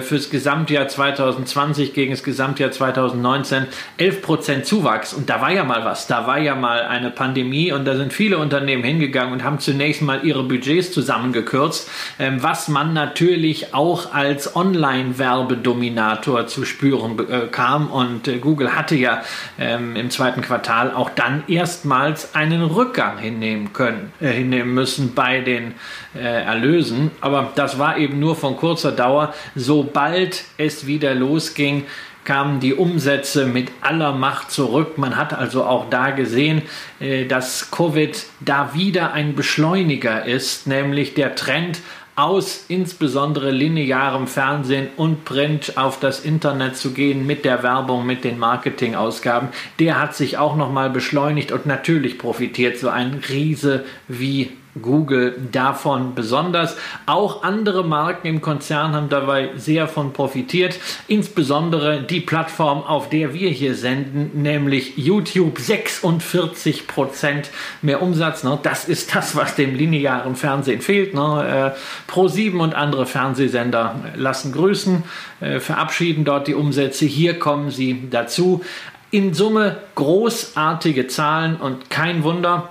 [0.00, 3.66] fürs Gesamtjahr 2020 gegen das Gesamtjahr 2019
[3.98, 5.12] 11 Prozent Zuwachs.
[5.12, 8.12] Und da war ja mal was, da war ja mal eine Pandemie und da sind
[8.12, 13.74] viele Unternehmen hingegangen gegangen und haben zunächst mal ihre Budgets zusammengekürzt, ähm, was man natürlich
[13.74, 17.88] auch als Online-Werbedominator zu spüren bekam.
[17.88, 19.22] Äh, und äh, Google hatte ja
[19.58, 25.40] ähm, im zweiten Quartal auch dann erstmals einen Rückgang hinnehmen können, äh, hinnehmen müssen bei
[25.40, 25.74] den
[26.14, 27.10] Erlösen.
[27.20, 29.34] Aber das war eben nur von kurzer Dauer.
[29.54, 31.84] Sobald es wieder losging,
[32.28, 34.98] kamen die Umsätze mit aller Macht zurück.
[34.98, 36.60] Man hat also auch da gesehen,
[37.00, 41.80] äh, dass Covid da wieder ein Beschleuniger ist, nämlich der Trend
[42.16, 48.24] aus insbesondere linearem Fernsehen und Print auf das Internet zu gehen mit der Werbung, mit
[48.24, 54.50] den Marketingausgaben, der hat sich auch nochmal beschleunigt und natürlich profitiert so ein Riese wie
[54.82, 56.76] Google davon besonders.
[57.06, 60.78] Auch andere Marken im Konzern haben dabei sehr von profitiert.
[61.06, 67.50] Insbesondere die Plattform, auf der wir hier senden, nämlich YouTube 46 Prozent
[67.82, 68.44] mehr Umsatz.
[68.44, 68.58] Ne?
[68.62, 71.14] Das ist das, was dem linearen Fernsehen fehlt.
[71.14, 71.74] Ne?
[72.08, 75.04] Äh, Pro7 und andere Fernsehsender lassen grüßen,
[75.40, 77.04] äh, verabschieden dort die Umsätze.
[77.04, 78.62] Hier kommen sie dazu.
[79.10, 82.68] In Summe großartige Zahlen und kein Wunder,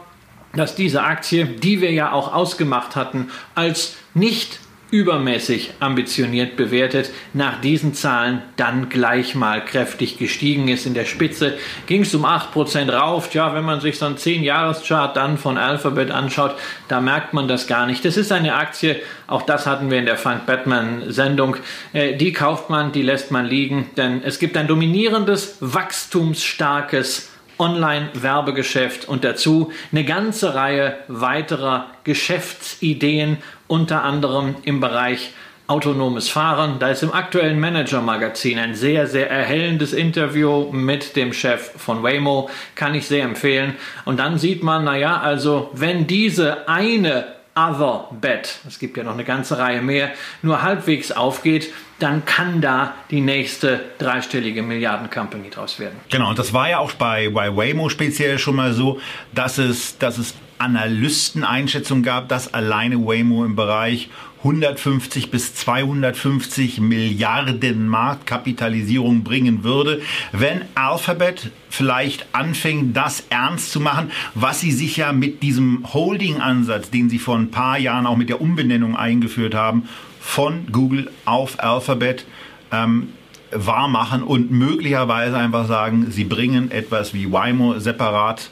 [0.57, 7.59] dass diese Aktie, die wir ja auch ausgemacht hatten, als nicht übermäßig ambitioniert bewertet, nach
[7.59, 10.85] diesen Zahlen dann gleich mal kräftig gestiegen ist.
[10.85, 13.33] In der Spitze ging es um 8% rauf.
[13.33, 16.55] Ja, wenn man sich so einen 10-Jahres-Chart dann von Alphabet anschaut,
[16.87, 18.05] da merkt man das gar nicht.
[18.05, 21.57] Das ist eine Aktie, auch das hatten wir in der Funk Batman-Sendung,
[21.91, 29.07] äh, die kauft man, die lässt man liegen, denn es gibt ein dominierendes, wachstumsstarkes Online-Werbegeschäft
[29.07, 35.33] und dazu eine ganze Reihe weiterer Geschäftsideen, unter anderem im Bereich
[35.67, 36.79] autonomes Fahren.
[36.79, 42.49] Da ist im aktuellen Manager-Magazin ein sehr, sehr erhellendes Interview mit dem Chef von Waymo,
[42.75, 43.75] kann ich sehr empfehlen.
[44.05, 49.13] Und dann sieht man, naja, also wenn diese eine Other Bet, es gibt ja noch
[49.13, 55.79] eine ganze Reihe mehr, nur halbwegs aufgeht, dann kann da die nächste dreistellige Milliarden-Company draus
[55.79, 55.95] werden.
[56.09, 58.99] Genau, und das war ja auch bei, Waymo speziell schon mal so,
[59.33, 67.87] dass es, dass es Analysteneinschätzungen gab, dass alleine Waymo im Bereich 150 bis 250 Milliarden
[67.87, 75.11] Marktkapitalisierung bringen würde, wenn Alphabet vielleicht anfängt, das ernst zu machen, was sie sich ja
[75.11, 79.89] mit diesem Holding-Ansatz, den sie vor ein paar Jahren auch mit der Umbenennung eingeführt haben,
[80.27, 82.25] von Google auf Alphabet
[82.71, 83.13] ähm,
[83.51, 88.51] wahr und möglicherweise einfach sagen, sie bringen etwas wie Waymo separat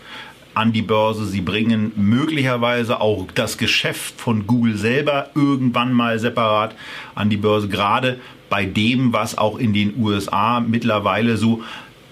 [0.53, 1.25] an die Börse.
[1.25, 6.75] Sie bringen möglicherweise auch das Geschäft von Google selber irgendwann mal separat
[7.13, 11.61] an die Börse, gerade bei dem, was auch in den USA mittlerweile so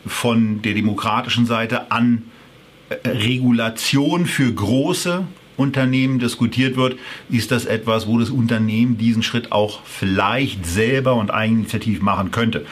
[0.05, 2.23] von der demokratischen Seite an
[2.89, 5.25] äh, Regulation für große
[5.57, 6.97] Unternehmen diskutiert wird,
[7.29, 12.65] ist das etwas, wo das Unternehmen diesen Schritt auch vielleicht selber und eigeninitiativ machen könnte.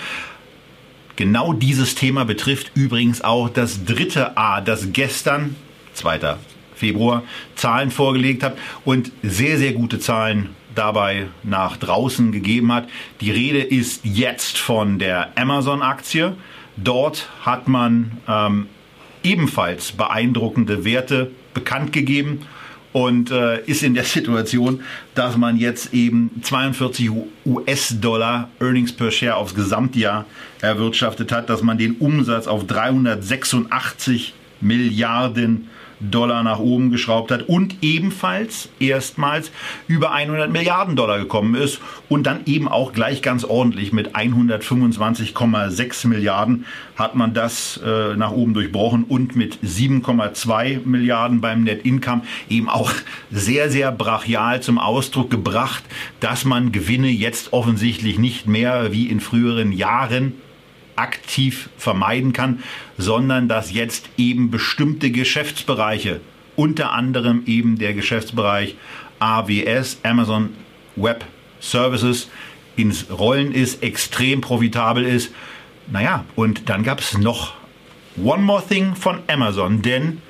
[1.15, 5.55] Genau dieses Thema betrifft übrigens auch das dritte A, das gestern,
[5.93, 6.37] 2.
[6.73, 7.23] Februar,
[7.55, 12.87] Zahlen vorgelegt hat und sehr, sehr gute Zahlen dabei nach draußen gegeben hat.
[13.19, 16.35] Die Rede ist jetzt von der Amazon-Aktie.
[16.77, 18.67] Dort hat man ähm,
[19.21, 22.47] ebenfalls beeindruckende Werte bekannt gegeben
[22.93, 24.81] und äh, ist in der Situation,
[25.15, 27.09] dass man jetzt eben 42
[27.45, 30.25] US-Dollar Earnings per Share aufs Gesamtjahr
[30.61, 35.69] erwirtschaftet hat, dass man den Umsatz auf 386 Milliarden
[36.09, 39.51] Dollar nach oben geschraubt hat und ebenfalls erstmals
[39.87, 46.07] über 100 Milliarden Dollar gekommen ist und dann eben auch gleich ganz ordentlich mit 125,6
[46.07, 52.21] Milliarden hat man das äh, nach oben durchbrochen und mit 7,2 Milliarden beim Net Income
[52.49, 52.91] eben auch
[53.31, 55.83] sehr, sehr brachial zum Ausdruck gebracht,
[56.19, 60.33] dass man Gewinne jetzt offensichtlich nicht mehr wie in früheren Jahren
[61.01, 62.63] aktiv vermeiden kann,
[62.97, 66.21] sondern dass jetzt eben bestimmte Geschäftsbereiche,
[66.55, 68.75] unter anderem eben der Geschäftsbereich
[69.19, 70.49] AWS, Amazon
[70.95, 71.25] Web
[71.59, 72.29] Services,
[72.75, 75.31] ins Rollen ist, extrem profitabel ist.
[75.91, 77.53] Naja, und dann gab es noch
[78.21, 80.21] One More Thing von Amazon, denn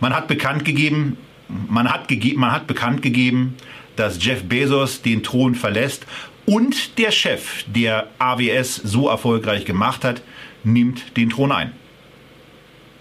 [0.00, 1.16] man hat bekannt gegeben,
[1.68, 3.56] man hat, gege man hat bekannt gegeben,
[3.96, 6.06] dass Jeff Bezos den Thron verlässt
[6.50, 10.20] und der Chef, der AWS so erfolgreich gemacht hat,
[10.64, 11.72] nimmt den Thron ein.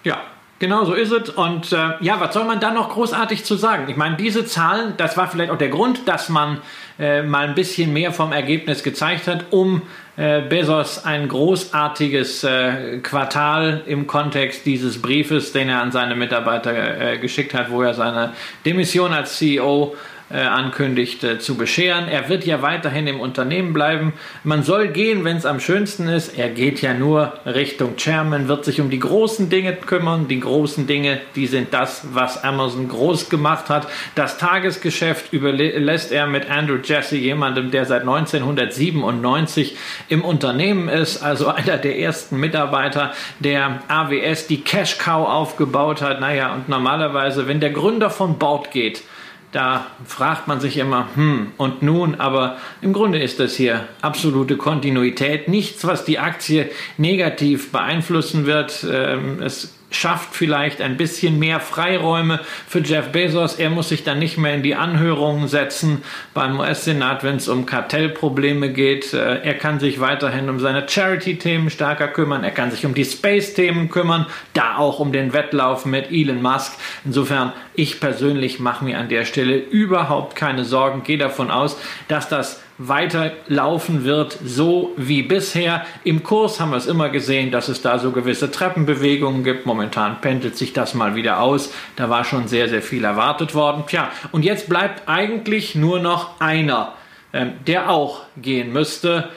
[0.04, 0.22] Ja,
[0.60, 1.30] Genau so ist es.
[1.30, 3.88] Und äh, ja, was soll man da noch großartig zu sagen?
[3.88, 6.58] Ich meine, diese Zahlen, das war vielleicht auch der Grund, dass man
[7.00, 9.84] äh, mal ein bisschen mehr vom Ergebnis gezeigt hat, um
[10.18, 17.14] äh, Bezos ein großartiges äh, Quartal im Kontext dieses Briefes, den er an seine Mitarbeiter
[17.14, 18.34] äh, geschickt hat, wo er seine
[18.66, 22.08] Demission als CEO äh, ankündigt, äh, zu bescheren.
[22.08, 24.14] Er wird ja weiterhin im Unternehmen bleiben.
[24.44, 26.38] Man soll gehen, wenn es am schönsten ist.
[26.38, 30.28] Er geht ja nur Richtung Chairman, wird sich um die großen Dinge kümmern.
[30.28, 33.88] Die großen Dinge, die sind das, was Amazon groß gemacht hat.
[34.14, 39.78] Das Tagesgeschäft überlässt er mit Andrew Jesse, jemandem, der seit 1997
[40.10, 46.20] im Unternehmen ist, also einer der ersten Mitarbeiter, der AWS die Cash Cow aufgebaut hat.
[46.20, 49.02] Naja, und normalerweise, wenn der Gründer von Bord geht,
[49.52, 54.58] da fragt man sich immer, hm, und nun, aber im Grunde ist das hier absolute
[54.58, 58.86] Kontinuität, nichts, was die Aktie negativ beeinflussen wird.
[58.90, 63.56] Ähm, es schafft vielleicht ein bisschen mehr Freiräume für Jeff Bezos.
[63.56, 67.66] Er muss sich dann nicht mehr in die Anhörungen setzen beim US-Senat, wenn es um
[67.66, 69.14] Kartellprobleme geht.
[69.14, 72.44] Äh, er kann sich weiterhin um seine Charity-Themen stärker kümmern.
[72.44, 76.74] Er kann sich um die Space-Themen kümmern, da auch um den Wettlauf mit Elon Musk.
[77.06, 82.30] Insofern, ich persönlich mache mir an der Stelle überhaupt keine Sorgen, gehe davon aus, dass
[82.30, 85.86] das weiterlaufen wird, so wie bisher.
[86.06, 89.66] Im Kurs haben wir es immer gesehen, dass es da so gewisse Treppenbewegungen gibt.
[89.66, 91.74] Momentan pendelt sich das mal wieder aus.
[91.98, 93.84] Da war schon sehr, sehr viel erwartet worden.
[93.86, 96.94] Tja, und jetzt bleibt eigentlich nur noch einer,
[97.34, 99.30] ähm, der auch gehen müsste.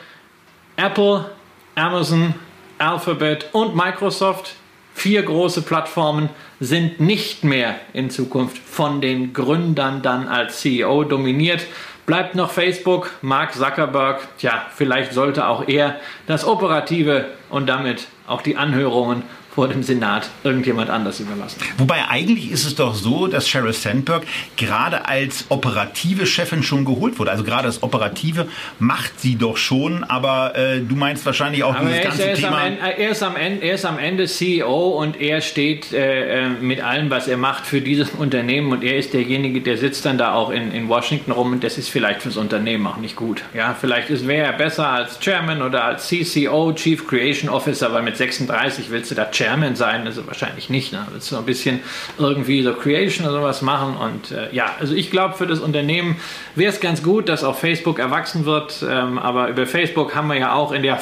[0.76, 1.26] Apple,
[1.74, 2.34] Amazon,
[2.78, 4.54] Alphabet und Microsoft,
[4.94, 6.28] vier große Plattformen,
[6.60, 11.66] sind nicht mehr in Zukunft von den Gründern dann als CEO dominiert.
[12.04, 18.42] Bleibt noch Facebook, Mark Zuckerberg, tja, vielleicht sollte auch er das Operative und damit auch
[18.42, 19.22] die Anhörungen
[19.54, 21.60] vor dem Senat irgendjemand anders überlassen.
[21.76, 24.24] Wobei eigentlich ist es doch so, dass Sheryl Sandberg
[24.56, 27.30] gerade als operative Chefin schon geholt wurde.
[27.30, 31.90] Also gerade das Operative macht sie doch schon, aber äh, du meinst wahrscheinlich auch aber
[31.90, 32.64] dieses ganze er Thema.
[32.64, 36.48] Ende, er, ist am Ende, er ist am Ende CEO und er steht äh, äh,
[36.48, 40.16] mit allem, was er macht, für dieses Unternehmen und er ist derjenige, der sitzt dann
[40.16, 43.42] da auch in, in Washington rum und das ist vielleicht fürs Unternehmen auch nicht gut.
[43.52, 48.16] Ja, vielleicht wäre er besser als Chairman oder als CCO, Chief Creation Officer, weil mit
[48.16, 49.41] 36 willst du da Chairman
[49.74, 50.92] sein, also wahrscheinlich nicht.
[50.92, 51.06] Ne?
[51.12, 51.80] Willst du ein bisschen
[52.18, 56.16] irgendwie so Creation oder sowas machen und äh, ja, also ich glaube für das Unternehmen
[56.54, 60.38] wäre es ganz gut, dass auch Facebook erwachsen wird, ähm, aber über Facebook haben wir
[60.38, 61.00] ja auch in der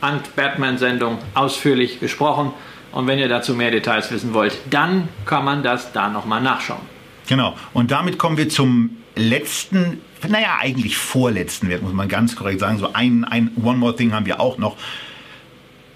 [0.00, 2.52] Ant-Batman-Sendung ausführlich gesprochen
[2.92, 6.80] und wenn ihr dazu mehr Details wissen wollt, dann kann man das da nochmal nachschauen.
[7.28, 12.60] Genau, und damit kommen wir zum letzten, naja, eigentlich vorletzten Wert, muss man ganz korrekt
[12.60, 12.78] sagen.
[12.78, 14.76] So ein, ein One More Thing haben wir auch noch.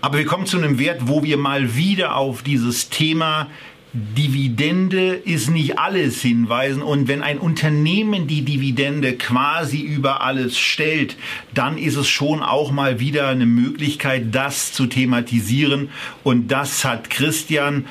[0.00, 3.48] Aber wir kommen zu einem Wert, wo wir mal wieder auf dieses Thema
[3.92, 6.80] Dividende ist nicht alles hinweisen.
[6.80, 11.16] Und wenn ein Unternehmen die Dividende quasi über alles stellt,
[11.54, 15.88] dann ist es schon auch mal wieder eine Möglichkeit, das zu thematisieren.
[16.22, 17.86] Und das hat Christian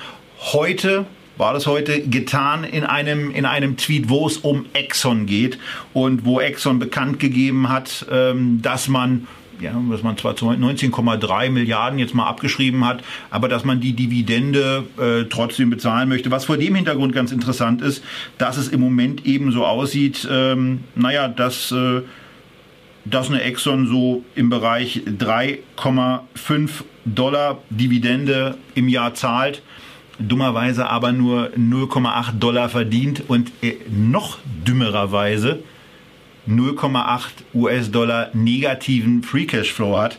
[0.54, 1.06] heute
[1.40, 5.58] war das heute getan in einem, in einem Tweet, wo es um Exxon geht
[5.94, 9.26] und wo Exxon bekannt gegeben hat, ähm, dass man
[9.60, 14.86] ja, dass man zwar 19,3 Milliarden jetzt mal abgeschrieben hat, aber dass man die Dividende
[14.98, 16.32] äh, trotzdem bezahlen möchte.
[16.32, 18.04] Was vor dem Hintergrund ganz interessant ist,
[18.38, 22.02] dass es im Moment eben so aussieht, ähm, naja, dass, äh,
[23.06, 26.70] dass eine Exxon so im Bereich 3,5
[27.06, 29.62] Dollar Dividende im Jahr zahlt
[30.20, 35.64] dummerweise aber nur 0,8 Dollar verdient und äh, noch dümmererweise
[36.48, 37.22] 0,8
[37.54, 40.18] US-Dollar negativen Free Cash Flow hat,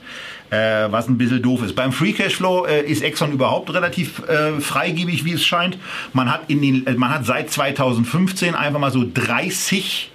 [0.50, 1.74] äh, was ein bisschen doof ist.
[1.74, 5.78] Beim Free Cash Flow äh, ist Exxon überhaupt relativ äh, freigebig, wie es scheint.
[6.12, 10.11] Man hat, in den, äh, man hat seit 2015 einfach mal so 30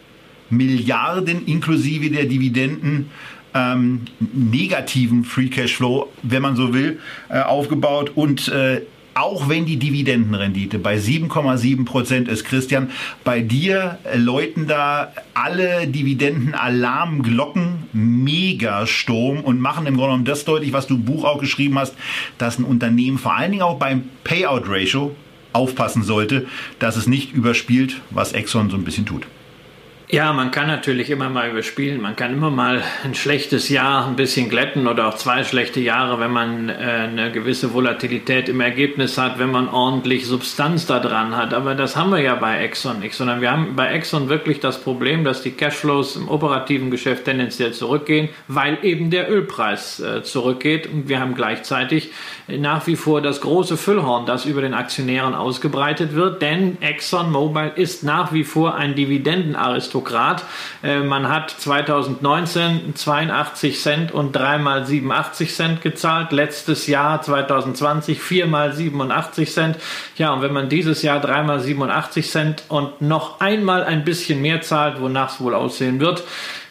[0.49, 3.09] Milliarden inklusive der Dividenden
[3.55, 4.01] ähm,
[4.33, 8.81] negativen Free Cash Flow, wenn man so will, äh, aufgebaut und äh,
[9.15, 12.91] auch wenn die Dividendenrendite bei 7,7 Prozent ist, Christian,
[13.23, 20.87] bei dir läuten da alle Dividenden-Alarmglocken Megasturm und machen im Grunde genommen das deutlich, was
[20.87, 21.95] du im Buch auch geschrieben hast,
[22.37, 25.15] dass ein Unternehmen vor allen Dingen auch beim Payout-Ratio
[25.53, 26.45] aufpassen sollte,
[26.79, 29.25] dass es nicht überspielt, was Exxon so ein bisschen tut.
[30.07, 31.99] Ja, man kann natürlich immer mal überspielen.
[31.99, 36.19] Man kann immer mal ein schlechtes Jahr ein bisschen glätten oder auch zwei schlechte Jahre,
[36.19, 41.35] wenn man äh, eine gewisse Volatilität im Ergebnis hat, wenn man ordentlich Substanz da dran
[41.35, 41.55] hat.
[41.55, 44.79] Aber das haben wir ja bei Exxon nicht, sondern wir haben bei Exxon wirklich das
[44.79, 50.85] Problem, dass die Cashflows im operativen Geschäft tendenziell zurückgehen, weil eben der Ölpreis äh, zurückgeht.
[50.85, 52.11] Und wir haben gleichzeitig
[52.47, 57.71] nach wie vor das große Füllhorn, das über den Aktionären ausgebreitet wird, denn Exxon Mobil
[57.75, 60.43] ist nach wie vor ein Dividendenaristokrat Aristokrat.
[60.83, 66.31] Äh, man hat 2019 82 Cent und dreimal 87 Cent gezahlt.
[66.31, 69.77] Letztes Jahr 2020 viermal 87 Cent.
[70.17, 74.61] Ja, und wenn man dieses Jahr dreimal 87 Cent und noch einmal ein bisschen mehr
[74.61, 76.23] zahlt, wonach es wohl aussehen wird,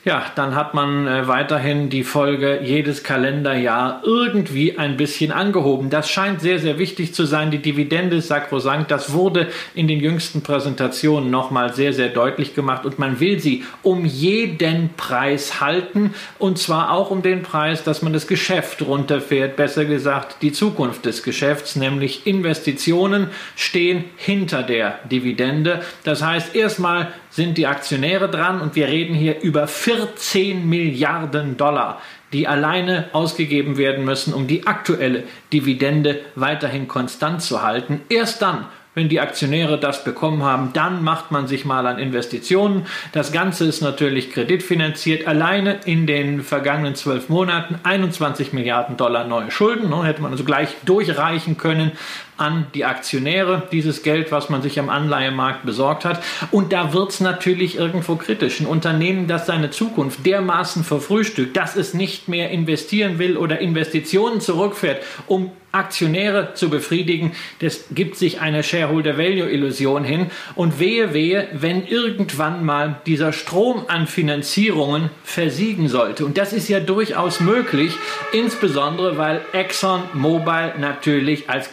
[0.04, 5.88] ja, dann hat man äh, weiterhin die Folge jedes Kalenderjahr irgendwie ein bisschen angehoben.
[5.88, 7.50] Das scheint sehr, sehr wichtig zu sein.
[7.50, 8.90] Die Dividende ist sakrosankt.
[8.90, 13.64] Das wurde in den jüngsten Präsentationen nochmal sehr, sehr deutlich gemacht und man will sie
[13.82, 19.56] um jeden Preis halten und zwar auch um den Preis, dass man das Geschäft runterfährt.
[19.56, 25.80] Besser gesagt, die Zukunft des Geschäfts, nämlich Investitionen stehen hinter der Dividende.
[26.04, 32.00] Das heißt, erstmal sind die Aktionäre dran und wir reden hier über 14 Milliarden Dollar,
[32.32, 38.02] die alleine ausgegeben werden müssen, um die aktuelle Dividende weiterhin konstant zu halten.
[38.08, 42.86] Erst dann wenn die Aktionäre das bekommen haben, dann macht man sich mal an Investitionen.
[43.10, 45.26] Das Ganze ist natürlich kreditfinanziert.
[45.26, 49.90] Alleine in den vergangenen zwölf Monaten 21 Milliarden Dollar neue Schulden.
[49.90, 51.92] Ne, hätte man also gleich durchreichen können
[52.36, 56.22] an die Aktionäre, dieses Geld, was man sich am Anleihemarkt besorgt hat.
[56.50, 58.60] Und da wird es natürlich irgendwo kritisch.
[58.60, 64.40] Ein Unternehmen, das seine Zukunft dermaßen verfrühstückt, dass es nicht mehr investieren will oder Investitionen
[64.40, 70.30] zurückfährt, um Aktionäre zu befriedigen, das gibt sich eine Shareholder-Value-Illusion hin.
[70.54, 76.24] Und wehe, wehe, wenn irgendwann mal dieser Strom an Finanzierungen versiegen sollte.
[76.24, 77.92] Und das ist ja durchaus möglich,
[78.32, 81.72] insbesondere weil ExxonMobil natürlich als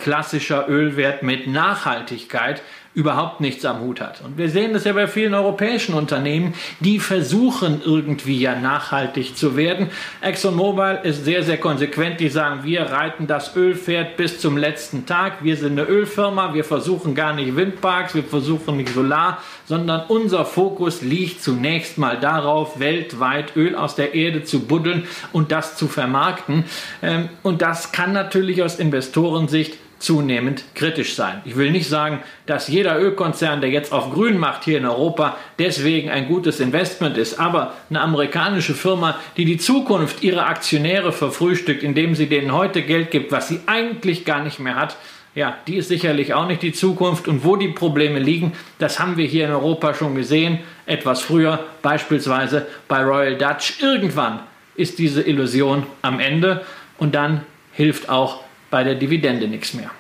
[0.52, 2.62] klassischer Ölwert mit Nachhaltigkeit
[2.94, 4.22] überhaupt nichts am Hut hat.
[4.22, 9.56] Und wir sehen das ja bei vielen europäischen Unternehmen, die versuchen irgendwie ja nachhaltig zu
[9.56, 9.90] werden.
[10.20, 12.20] ExxonMobil ist sehr, sehr konsequent.
[12.20, 15.42] Die sagen, wir reiten das Ölpferd bis zum letzten Tag.
[15.42, 16.54] Wir sind eine Ölfirma.
[16.54, 18.14] Wir versuchen gar nicht Windparks.
[18.14, 24.14] Wir versuchen nicht Solar, sondern unser Fokus liegt zunächst mal darauf, weltweit Öl aus der
[24.16, 26.66] Erde zu buddeln und das zu vermarkten.
[27.02, 31.42] Ähm, und das kann natürlich aus Investorensicht zunehmend kritisch sein.
[31.46, 35.38] Ich will nicht sagen, dass jeder Ölkonzern, der jetzt auf grün macht hier in Europa,
[35.60, 41.84] deswegen ein gutes Investment ist, aber eine amerikanische Firma, die die Zukunft ihrer Aktionäre verfrühstückt,
[41.84, 44.98] indem sie denen heute Geld gibt, was sie eigentlich gar nicht mehr hat,
[45.34, 47.28] ja, die ist sicherlich auch nicht die Zukunft.
[47.28, 51.60] Und wo die Probleme liegen, das haben wir hier in Europa schon gesehen, etwas früher,
[51.82, 53.82] beispielsweise bei Royal Dutch.
[53.82, 54.42] Irgendwann
[54.76, 56.66] ist diese Illusion am Ende
[56.98, 57.42] und dann
[57.72, 58.42] hilft auch
[58.72, 59.92] bei der Dividende nichts mehr.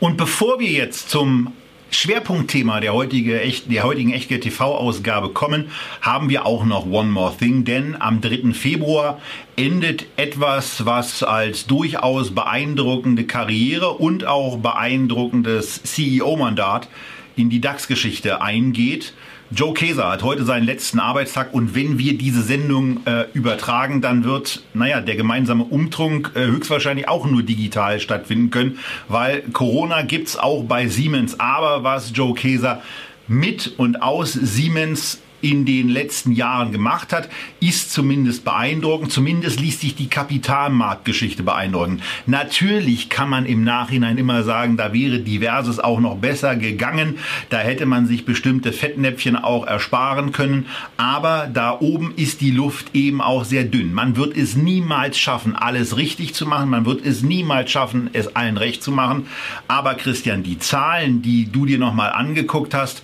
[0.00, 1.52] Und bevor wir jetzt zum
[1.90, 5.70] Schwerpunktthema der, heutige, der heutigen Echtgeld TV-Ausgabe kommen,
[6.00, 8.54] haben wir auch noch One More Thing, denn am 3.
[8.54, 9.20] Februar
[9.56, 16.88] endet etwas, was als durchaus beeindruckende Karriere und auch beeindruckendes CEO-Mandat
[17.36, 19.12] in die DAX-Geschichte eingeht.
[19.54, 24.24] Joe Keser hat heute seinen letzten Arbeitstag und wenn wir diese Sendung äh, übertragen, dann
[24.24, 28.78] wird, naja, der gemeinsame Umtrunk äh, höchstwahrscheinlich auch nur digital stattfinden können,
[29.08, 31.38] weil Corona gibt's auch bei Siemens.
[31.38, 32.82] Aber was Joe Keser
[33.28, 37.28] mit und aus Siemens in den letzten Jahren gemacht hat,
[37.60, 39.12] ist zumindest beeindruckend.
[39.12, 42.00] Zumindest ließ sich die Kapitalmarktgeschichte beeindrucken.
[42.26, 47.18] Natürlich kann man im Nachhinein immer sagen, da wäre diverses auch noch besser gegangen.
[47.50, 50.66] Da hätte man sich bestimmte Fettnäpfchen auch ersparen können.
[50.96, 53.92] Aber da oben ist die Luft eben auch sehr dünn.
[53.92, 56.70] Man wird es niemals schaffen, alles richtig zu machen.
[56.70, 59.26] Man wird es niemals schaffen, es allen recht zu machen.
[59.66, 63.02] Aber Christian, die Zahlen, die du dir nochmal angeguckt hast,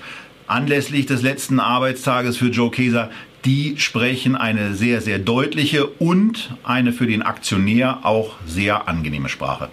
[0.49, 3.11] anlässlich des letzten Arbeitstages für Joe Keser,
[3.45, 9.69] die sprechen eine sehr, sehr deutliche und eine für den Aktionär auch sehr angenehme Sprache.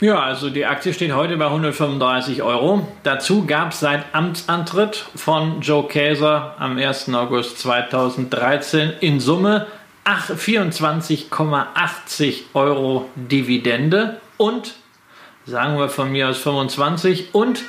[0.00, 2.88] Ja, also die Aktie steht heute bei 135 Euro.
[3.04, 7.14] Dazu gab es seit Amtsantritt von Joe Käser am 1.
[7.14, 9.66] August 2013 in Summe
[10.04, 14.74] 24,80 Euro Dividende und,
[15.46, 17.62] sagen wir von mir aus 25 und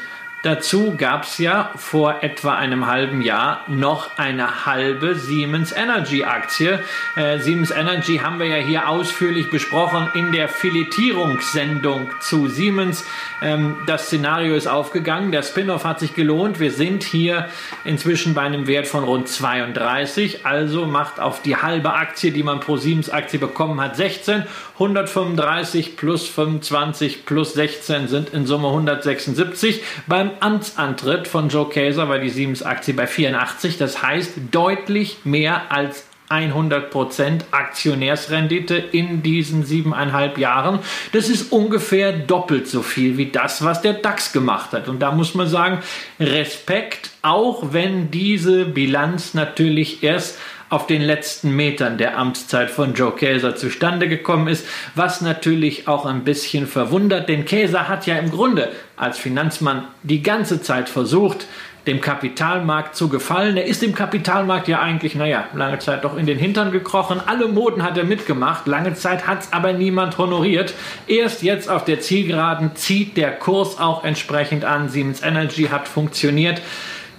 [0.46, 6.82] Dazu gab es ja vor etwa einem halben Jahr noch eine halbe Siemens Energy Aktie.
[7.16, 13.04] Äh, Siemens Energy haben wir ja hier ausführlich besprochen in der Filetierungssendung zu Siemens.
[13.41, 16.60] Ähm, das Szenario ist aufgegangen, der Spin-off hat sich gelohnt.
[16.60, 17.50] Wir sind hier
[17.84, 22.60] inzwischen bei einem Wert von rund 32, also macht auf die halbe Aktie, die man
[22.60, 24.43] pro Siemens Aktie bekommen hat, 16.
[24.76, 29.82] 135 plus 25 plus 16 sind in Summe 176.
[30.08, 33.78] Beim Amtsantritt von Joe Kaeser war die Siemens-Aktie bei 84.
[33.78, 40.80] Das heißt deutlich mehr als 100% Aktionärsrendite in diesen siebeneinhalb Jahren.
[41.12, 44.88] Das ist ungefähr doppelt so viel wie das, was der DAX gemacht hat.
[44.88, 45.80] Und da muss man sagen,
[46.20, 53.11] Respekt, auch wenn diese Bilanz natürlich erst auf den letzten Metern der Amtszeit von Joe
[53.11, 58.32] Käser zustande gekommen ist, was natürlich auch ein bisschen verwundert, denn Käser hat ja im
[58.32, 61.47] Grunde als Finanzmann die ganze Zeit versucht,
[61.88, 63.57] dem Kapitalmarkt zu gefallen.
[63.57, 67.22] Er ist dem Kapitalmarkt ja eigentlich, naja, lange Zeit doch in den Hintern gekrochen.
[67.24, 68.66] Alle Moden hat er mitgemacht.
[68.68, 70.74] Lange Zeit hat es aber niemand honoriert.
[71.07, 74.89] Erst jetzt auf der Zielgeraden zieht der Kurs auch entsprechend an.
[74.89, 76.61] Siemens Energy hat funktioniert.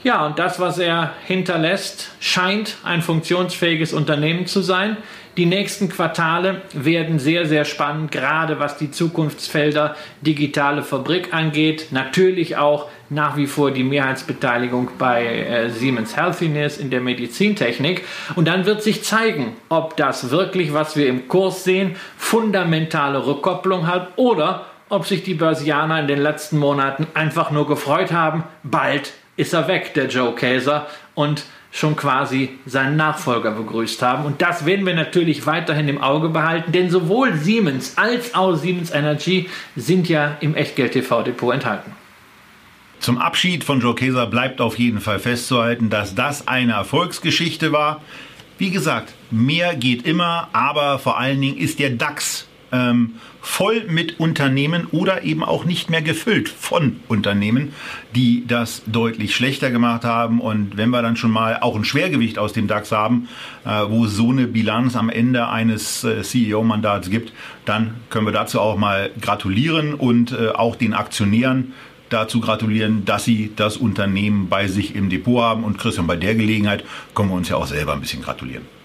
[0.06, 4.98] Ja, und das, was er hinterlässt, scheint ein funktionsfähiges Unternehmen zu sein.
[5.36, 11.88] Die nächsten Quartale werden sehr, sehr spannend, gerade was die Zukunftsfelder digitale Fabrik angeht.
[11.90, 18.04] Natürlich auch nach wie vor die Mehrheitsbeteiligung bei äh, Siemens Healthiness in der Medizintechnik.
[18.36, 23.88] Und dann wird sich zeigen, ob das wirklich, was wir im Kurs sehen, fundamentale Rückkopplung
[23.88, 29.12] hat oder ob sich die Börsianer in den letzten Monaten einfach nur gefreut haben, bald
[29.36, 34.24] ist er weg, der Joe Käser, und schon quasi seinen Nachfolger begrüßt haben.
[34.24, 38.90] Und das werden wir natürlich weiterhin im Auge behalten, denn sowohl Siemens als auch Siemens
[38.90, 41.92] Energy sind ja im Echtgeld-TV-Depot enthalten.
[42.98, 48.00] Zum Abschied von Joe Keser bleibt auf jeden Fall festzuhalten, dass das eine Erfolgsgeschichte war.
[48.56, 53.16] Wie gesagt, mehr geht immer, aber vor allen Dingen ist der DAX ähm,
[53.46, 57.72] voll mit Unternehmen oder eben auch nicht mehr gefüllt von Unternehmen,
[58.14, 60.40] die das deutlich schlechter gemacht haben.
[60.40, 63.28] Und wenn wir dann schon mal auch ein Schwergewicht aus dem DAX haben,
[63.64, 67.32] äh, wo so eine Bilanz am Ende eines äh, CEO-Mandats gibt,
[67.64, 71.72] dann können wir dazu auch mal gratulieren und äh, auch den Aktionären
[72.08, 75.62] dazu gratulieren, dass sie das Unternehmen bei sich im Depot haben.
[75.62, 76.84] Und Christian, bei der Gelegenheit
[77.14, 78.75] können wir uns ja auch selber ein bisschen gratulieren.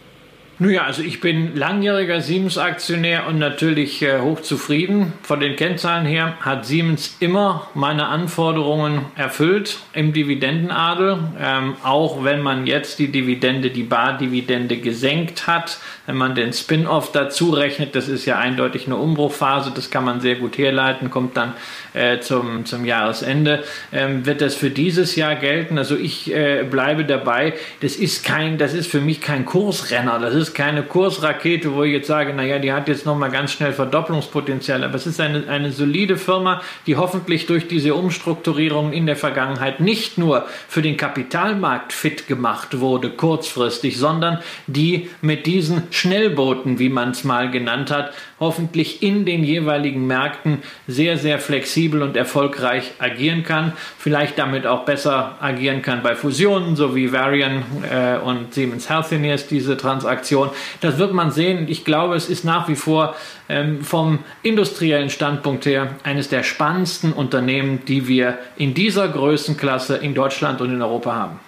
[0.63, 5.13] Naja, also ich bin langjähriger Siemens-Aktionär und natürlich äh, hochzufrieden.
[5.23, 11.17] Von den Kennzahlen her hat Siemens immer meine Anforderungen erfüllt im Dividendenadel.
[11.39, 17.11] Ähm, auch wenn man jetzt die Dividende, die Bardividende gesenkt hat, wenn man den Spin-off
[17.11, 21.37] dazu rechnet, das ist ja eindeutig eine Umbruchphase, das kann man sehr gut herleiten, kommt
[21.37, 21.53] dann
[21.93, 25.77] äh, zum, zum Jahresende, ähm, wird das für dieses Jahr gelten.
[25.77, 30.35] Also ich äh, bleibe dabei, das ist kein, das ist für mich kein Kursrenner, das
[30.35, 34.83] ist keine Kursrakete, wo ich jetzt sage, naja, die hat jetzt nochmal ganz schnell Verdopplungspotenzial,
[34.83, 39.79] aber es ist eine, eine solide Firma, die hoffentlich durch diese Umstrukturierung in der Vergangenheit
[39.79, 46.89] nicht nur für den Kapitalmarkt fit gemacht wurde, kurzfristig, sondern die mit diesen Schnellbooten, wie
[46.89, 52.91] man es mal genannt hat, hoffentlich in den jeweiligen Märkten sehr, sehr flexibel und erfolgreich
[52.99, 53.73] agieren kann.
[53.97, 59.47] Vielleicht damit auch besser agieren kann bei Fusionen, so wie Varian äh, und Siemens Healthineers,
[59.47, 60.49] diese Transaktion.
[60.81, 61.67] Das wird man sehen.
[61.67, 63.15] Ich glaube, es ist nach wie vor
[63.49, 70.13] ähm, vom industriellen Standpunkt her eines der spannendsten Unternehmen, die wir in dieser Größenklasse in
[70.13, 71.39] Deutschland und in Europa haben.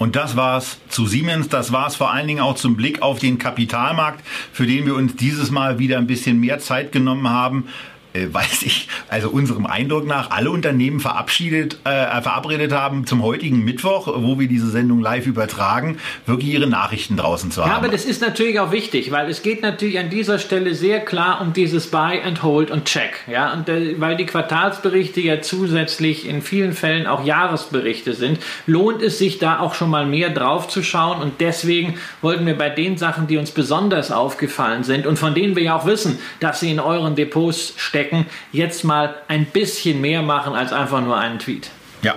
[0.00, 1.50] Und das war's zu Siemens.
[1.50, 5.14] Das war's vor allen Dingen auch zum Blick auf den Kapitalmarkt, für den wir uns
[5.14, 7.68] dieses Mal wieder ein bisschen mehr Zeit genommen haben
[8.12, 13.64] äh, weil sich also unserem Eindruck nach alle Unternehmen verabschiedet, äh, verabredet haben zum heutigen
[13.64, 17.70] Mittwoch, wo wir diese Sendung live übertragen, wirklich ihre Nachrichten draußen zu haben.
[17.70, 21.00] Ja, aber das ist natürlich auch wichtig, weil es geht natürlich an dieser Stelle sehr
[21.00, 25.40] klar um dieses Buy and Hold und Check, ja, und äh, weil die Quartalsberichte ja
[25.40, 30.30] zusätzlich in vielen Fällen auch Jahresberichte sind, lohnt es sich da auch schon mal mehr
[30.30, 35.06] drauf zu schauen und deswegen wollten wir bei den Sachen, die uns besonders aufgefallen sind
[35.06, 38.84] und von denen wir ja auch wissen, dass sie in euren Depots stecken stecken, jetzt
[38.84, 41.70] mal ein bisschen mehr machen als einfach nur einen Tweet.
[42.02, 42.14] Ja.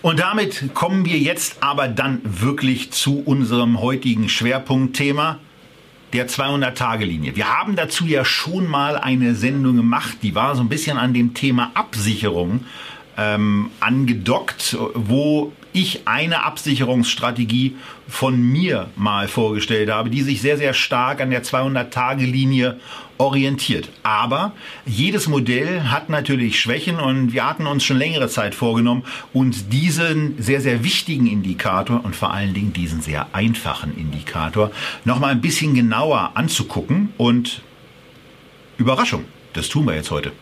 [0.00, 5.38] Und damit kommen wir jetzt aber dann wirklich zu unserem heutigen Schwerpunktthema
[6.12, 7.36] der 200-Tage-Linie.
[7.36, 11.12] Wir haben dazu ja schon mal eine Sendung gemacht, die war so ein bisschen an
[11.12, 12.64] dem Thema Absicherung
[13.16, 17.76] ähm, angedockt, wo ich eine Absicherungsstrategie
[18.08, 22.78] von mir mal vorgestellt habe, die sich sehr, sehr stark an der 200-Tage-Linie
[23.18, 23.88] orientiert.
[24.02, 24.52] Aber
[24.86, 30.40] jedes Modell hat natürlich Schwächen und wir hatten uns schon längere Zeit vorgenommen, uns diesen
[30.42, 34.70] sehr, sehr wichtigen Indikator und vor allen Dingen diesen sehr einfachen Indikator
[35.04, 37.62] nochmal ein bisschen genauer anzugucken und
[38.76, 40.32] Überraschung, das tun wir jetzt heute.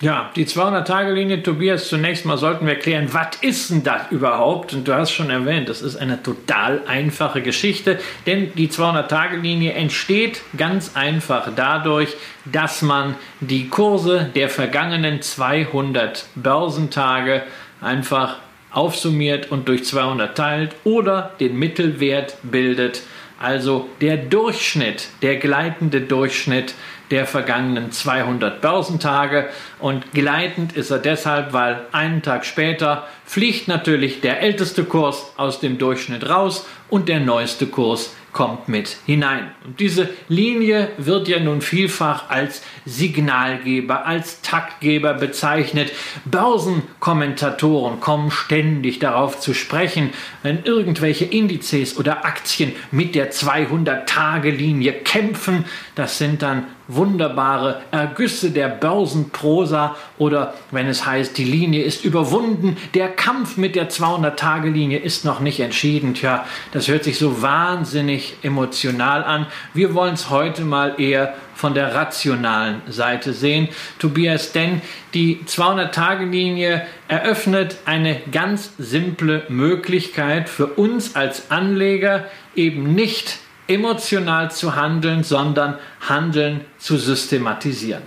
[0.00, 4.72] Ja, die 200-Tage-Linie, Tobias, zunächst mal sollten wir klären, was ist denn das überhaupt?
[4.72, 10.40] Und du hast schon erwähnt, das ist eine total einfache Geschichte, denn die 200-Tage-Linie entsteht
[10.56, 17.42] ganz einfach dadurch, dass man die Kurse der vergangenen 200 Börsentage
[17.80, 18.36] einfach
[18.70, 23.02] aufsummiert und durch 200 teilt oder den Mittelwert bildet,
[23.40, 26.74] also der Durchschnitt, der gleitende Durchschnitt
[27.10, 29.48] der vergangenen 200 Börsentage
[29.78, 35.60] und gleitend ist er deshalb, weil einen Tag später fliegt natürlich der älteste Kurs aus
[35.60, 39.50] dem Durchschnitt raus und der neueste Kurs kommt mit hinein.
[39.64, 45.90] Und diese Linie wird ja nun vielfach als Signalgeber, als Taktgeber bezeichnet.
[46.24, 50.10] Börsenkommentatoren kommen ständig darauf zu sprechen,
[50.42, 55.64] wenn irgendwelche Indizes oder Aktien mit der 200-Tage-Linie kämpfen.
[55.94, 62.76] Das sind dann wunderbare Ergüsse der Börsenprosa oder wenn es heißt, die Linie ist überwunden,
[62.94, 66.14] der Kampf mit der 200-Tage-Linie ist noch nicht entschieden.
[66.14, 69.46] Tja, das hört sich so wahnsinnig emotional an.
[69.74, 73.68] Wir wollen es heute mal eher von der rationalen Seite sehen.
[73.98, 74.80] Tobias, denn
[75.12, 84.74] die 200-Tage-Linie eröffnet eine ganz simple Möglichkeit für uns als Anleger eben nicht emotional zu
[84.74, 85.74] handeln, sondern
[86.08, 88.02] Handeln zu systematisieren.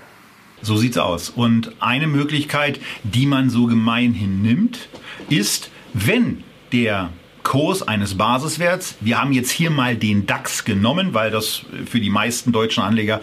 [0.61, 1.29] So sieht's aus.
[1.29, 4.89] Und eine Möglichkeit, die man so gemeinhin nimmt,
[5.29, 7.09] ist, wenn der
[7.43, 12.11] Kurs eines Basiswerts, wir haben jetzt hier mal den DAX genommen, weil das für die
[12.11, 13.21] meisten deutschen Anleger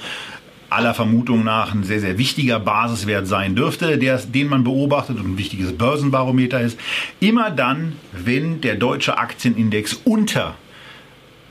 [0.70, 5.34] aller Vermutung nach ein sehr, sehr wichtiger Basiswert sein dürfte, der, den man beobachtet und
[5.34, 6.78] ein wichtiges Börsenbarometer ist.
[7.20, 10.57] Immer dann, wenn der deutsche Aktienindex unter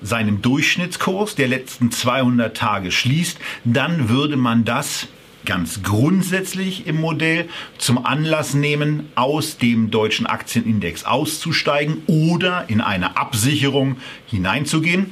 [0.02, 5.08] seinem Durchschnittskurs der letzten 200 Tage schließt, dann würde man das
[5.46, 13.16] ganz grundsätzlich im Modell zum Anlass nehmen, aus dem deutschen Aktienindex auszusteigen oder in eine
[13.18, 13.96] Absicherung
[14.28, 15.12] hineinzugehen.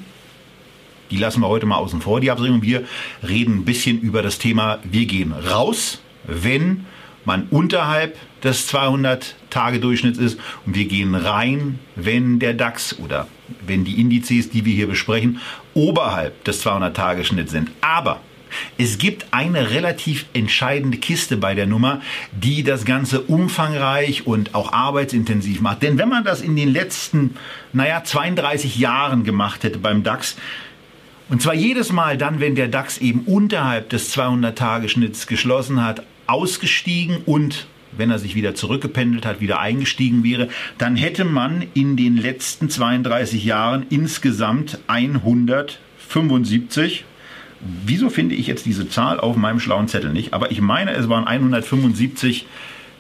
[1.10, 2.62] Die lassen wir heute mal außen vor, die Absicherung.
[2.62, 2.84] Wir
[3.26, 6.86] reden ein bisschen über das Thema, wir gehen raus, wenn
[7.24, 13.28] man unterhalb des 200-Tage-Durchschnitts ist und wir gehen rein, wenn der DAX oder
[13.66, 15.42] wenn die Indizes, die wir hier besprechen,
[15.74, 17.72] oberhalb des 200-Tage-Schnitts sind.
[17.82, 18.22] Aber
[18.78, 24.72] es gibt eine relativ entscheidende Kiste bei der Nummer, die das Ganze umfangreich und auch
[24.72, 25.84] arbeitsintensiv macht.
[25.84, 27.36] Denn wenn man das in den letzten,
[27.74, 30.38] naja, 32 Jahren gemacht hätte beim DAX,
[31.28, 37.18] und zwar jedes Mal dann, wenn der DAX eben unterhalb des 200-Tage-Schnitts geschlossen hat, ausgestiegen
[37.26, 37.68] und
[37.98, 42.70] wenn er sich wieder zurückgependelt hat, wieder eingestiegen wäre, dann hätte man in den letzten
[42.70, 47.06] 32 Jahren insgesamt 175
[47.86, 50.34] Wieso finde ich jetzt diese Zahl auf meinem schlauen Zettel nicht?
[50.34, 52.46] Aber ich meine, es waren 175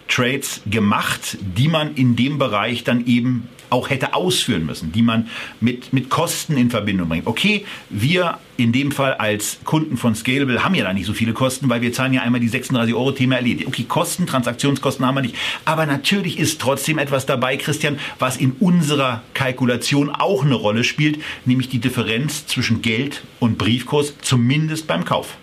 [0.07, 5.27] Trades gemacht, die man in dem Bereich dann eben auch hätte ausführen müssen, die man
[5.59, 7.27] mit, mit Kosten in Verbindung bringt.
[7.27, 11.33] Okay, wir in dem Fall als Kunden von Scalable haben ja da nicht so viele
[11.33, 13.67] Kosten, weil wir zahlen ja einmal die 36 Euro Thema erledigt.
[13.67, 15.35] Okay, Kosten, Transaktionskosten haben wir nicht.
[15.65, 21.19] Aber natürlich ist trotzdem etwas dabei, Christian, was in unserer Kalkulation auch eine Rolle spielt,
[21.45, 25.37] nämlich die Differenz zwischen Geld und Briefkurs, zumindest beim Kauf.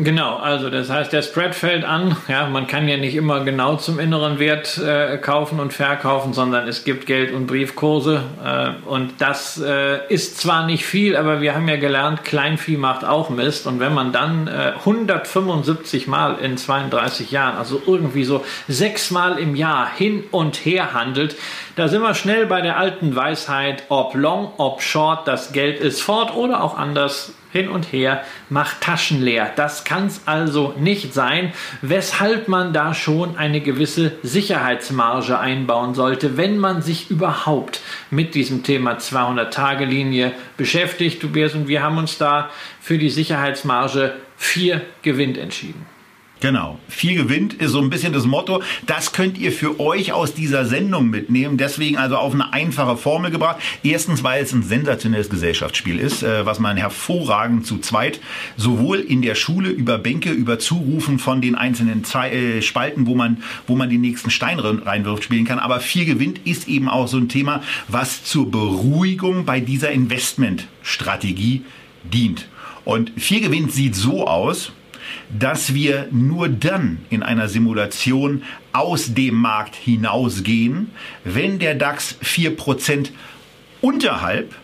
[0.00, 2.16] Genau, also das heißt, der Spread fällt an.
[2.28, 6.68] Ja, man kann ja nicht immer genau zum inneren Wert äh, kaufen und verkaufen, sondern
[6.68, 8.22] es gibt Geld- und Briefkurse.
[8.44, 13.04] Äh, und das äh, ist zwar nicht viel, aber wir haben ja gelernt, Kleinvieh macht
[13.04, 13.66] auch Mist.
[13.66, 19.36] Und wenn man dann 175 äh, Mal in 32 Jahren, also irgendwie so sechs Mal
[19.40, 21.34] im Jahr hin und her handelt,
[21.74, 26.00] da sind wir schnell bei der alten Weisheit, ob long, ob short, das Geld ist
[26.02, 29.52] fort oder auch anders hin und her, macht Taschen leer.
[29.56, 36.36] Das kann es also nicht sein, weshalb man da schon eine gewisse Sicherheitsmarge einbauen sollte,
[36.36, 37.80] wenn man sich überhaupt
[38.10, 41.20] mit diesem Thema 200-Tage-Linie beschäftigt.
[41.20, 45.97] Tobias und wir haben uns da für die Sicherheitsmarge 4 Gewinn entschieden.
[46.40, 46.78] Genau.
[46.88, 48.62] Viel gewinnt ist so ein bisschen das Motto.
[48.86, 51.56] Das könnt ihr für euch aus dieser Sendung mitnehmen.
[51.56, 53.56] Deswegen also auf eine einfache Formel gebracht.
[53.82, 58.20] Erstens, weil es ein sensationelles Gesellschaftsspiel ist, äh, was man hervorragend zu zweit
[58.56, 63.42] sowohl in der Schule über Bänke, über Zurufen von den einzelnen äh, Spalten, wo man,
[63.66, 65.58] wo man den nächsten Stein reinwirft, spielen kann.
[65.58, 71.64] Aber viel gewinnt ist eben auch so ein Thema, was zur Beruhigung bei dieser Investmentstrategie
[72.04, 72.48] dient.
[72.84, 74.72] Und viel gewinnt sieht so aus,
[75.30, 80.90] dass wir nur dann in einer Simulation aus dem Markt hinausgehen,
[81.24, 83.10] wenn der DAX 4%
[83.80, 84.54] unterhalb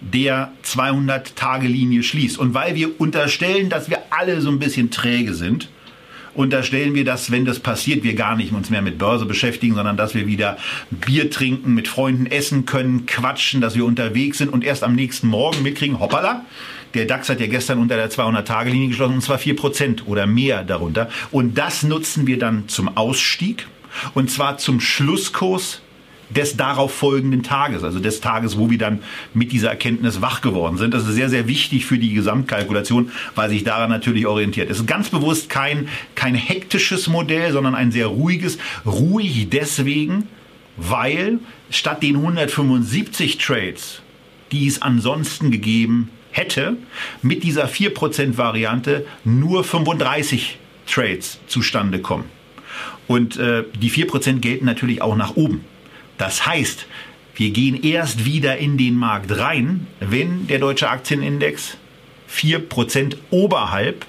[0.00, 2.38] der 200-Tage-Linie schließt.
[2.38, 5.68] Und weil wir unterstellen, dass wir alle so ein bisschen träge sind,
[6.34, 9.96] unterstellen wir, dass, wenn das passiert, wir gar nicht uns mehr mit Börse beschäftigen, sondern
[9.96, 10.56] dass wir wieder
[10.90, 15.26] Bier trinken, mit Freunden essen können, quatschen, dass wir unterwegs sind und erst am nächsten
[15.26, 16.44] Morgen mitkriegen, hoppala,
[16.94, 21.08] der DAX hat ja gestern unter der 200-Tage-Linie geschlossen und zwar 4% oder mehr darunter.
[21.30, 23.66] Und das nutzen wir dann zum Ausstieg
[24.14, 25.82] und zwar zum Schlusskurs
[26.30, 29.00] des darauf folgenden Tages, also des Tages, wo wir dann
[29.34, 30.94] mit dieser Erkenntnis wach geworden sind.
[30.94, 34.70] Das ist sehr, sehr wichtig für die Gesamtkalkulation, weil sich daran natürlich orientiert.
[34.70, 38.58] Es ist ganz bewusst kein, kein hektisches Modell, sondern ein sehr ruhiges.
[38.86, 40.28] Ruhig deswegen,
[40.76, 44.02] weil statt den 175 Trades,
[44.52, 46.76] die es ansonsten gegeben hätte
[47.22, 52.24] mit dieser 4% Variante nur 35 Trades zustande kommen.
[53.06, 55.64] Und äh, die 4% gelten natürlich auch nach oben.
[56.18, 56.86] Das heißt,
[57.34, 61.76] wir gehen erst wieder in den Markt rein, wenn der deutsche Aktienindex
[62.30, 64.06] 4% oberhalb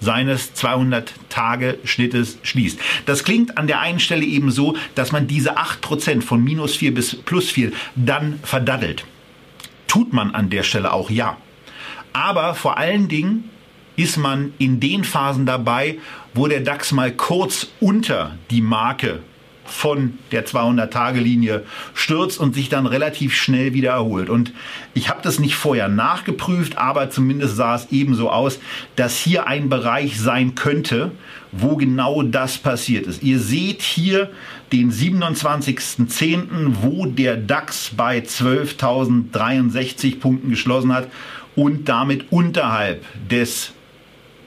[0.00, 2.78] seines 200-Tage-Schnittes schließt.
[3.06, 6.94] Das klingt an der einen Stelle eben so, dass man diese 8% von minus 4
[6.94, 9.04] bis plus 4 dann verdaddelt.
[9.92, 11.36] Tut man an der Stelle auch ja.
[12.14, 13.50] Aber vor allen Dingen
[13.94, 15.98] ist man in den Phasen dabei,
[16.32, 19.20] wo der DAX mal kurz unter die Marke
[19.66, 24.30] von der 200-Tage-Linie stürzt und sich dann relativ schnell wieder erholt.
[24.30, 24.54] Und
[24.94, 28.60] ich habe das nicht vorher nachgeprüft, aber zumindest sah es ebenso aus,
[28.96, 31.12] dass hier ein Bereich sein könnte,
[31.52, 33.22] wo genau das passiert ist.
[33.22, 34.30] Ihr seht hier
[34.72, 41.08] den 27.10., wo der DAX bei 12.063 Punkten geschlossen hat
[41.54, 43.72] und damit unterhalb des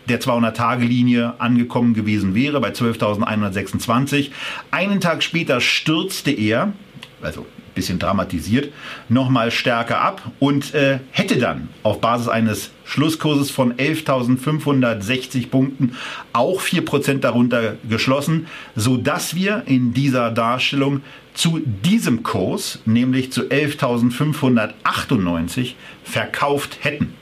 [0.09, 4.31] der 200-Tage-Linie angekommen gewesen wäre, bei 12.126.
[4.71, 6.73] Einen Tag später stürzte er,
[7.21, 7.45] also
[7.75, 8.73] bisschen dramatisiert,
[9.09, 15.95] nochmal stärker ab und äh, hätte dann auf Basis eines Schlusskurses von 11.560 Punkten
[16.33, 21.01] auch 4% darunter geschlossen, sodass wir in dieser Darstellung
[21.35, 25.73] zu diesem Kurs, nämlich zu 11.598,
[26.03, 27.13] verkauft hätten.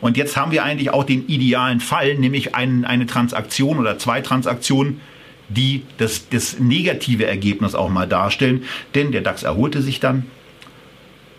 [0.00, 4.20] Und jetzt haben wir eigentlich auch den idealen Fall, nämlich ein, eine Transaktion oder zwei
[4.20, 5.00] Transaktionen,
[5.48, 8.64] die das, das negative Ergebnis auch mal darstellen.
[8.94, 10.24] Denn der DAX erholte sich dann.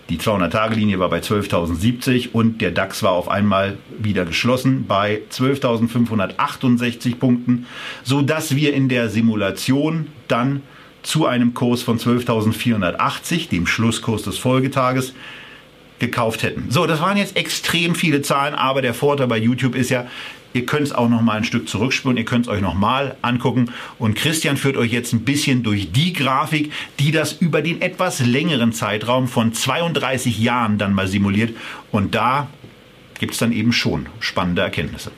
[0.10, 7.16] Die 200-Tage-Linie war bei 12.070 und der DAX war auf einmal wieder geschlossen bei 12.568
[7.16, 7.66] Punkten,
[8.04, 10.62] sodass wir in der Simulation dann
[11.04, 15.14] zu einem Kurs von 12.480, dem Schlusskurs des Folgetages,
[16.00, 16.68] gekauft hätten.
[16.70, 20.08] So, das waren jetzt extrem viele Zahlen, aber der Vorteil bei YouTube ist ja,
[20.58, 23.16] ihr könnt es auch noch mal ein Stück zurückspulen, ihr könnt es euch noch mal
[23.22, 27.82] angucken und Christian führt euch jetzt ein bisschen durch die Grafik, die das über den
[27.82, 31.56] etwas längeren Zeitraum von 32 Jahren dann mal simuliert
[31.92, 32.50] und da
[33.20, 35.12] gibt es dann eben schon spannende Erkenntnisse.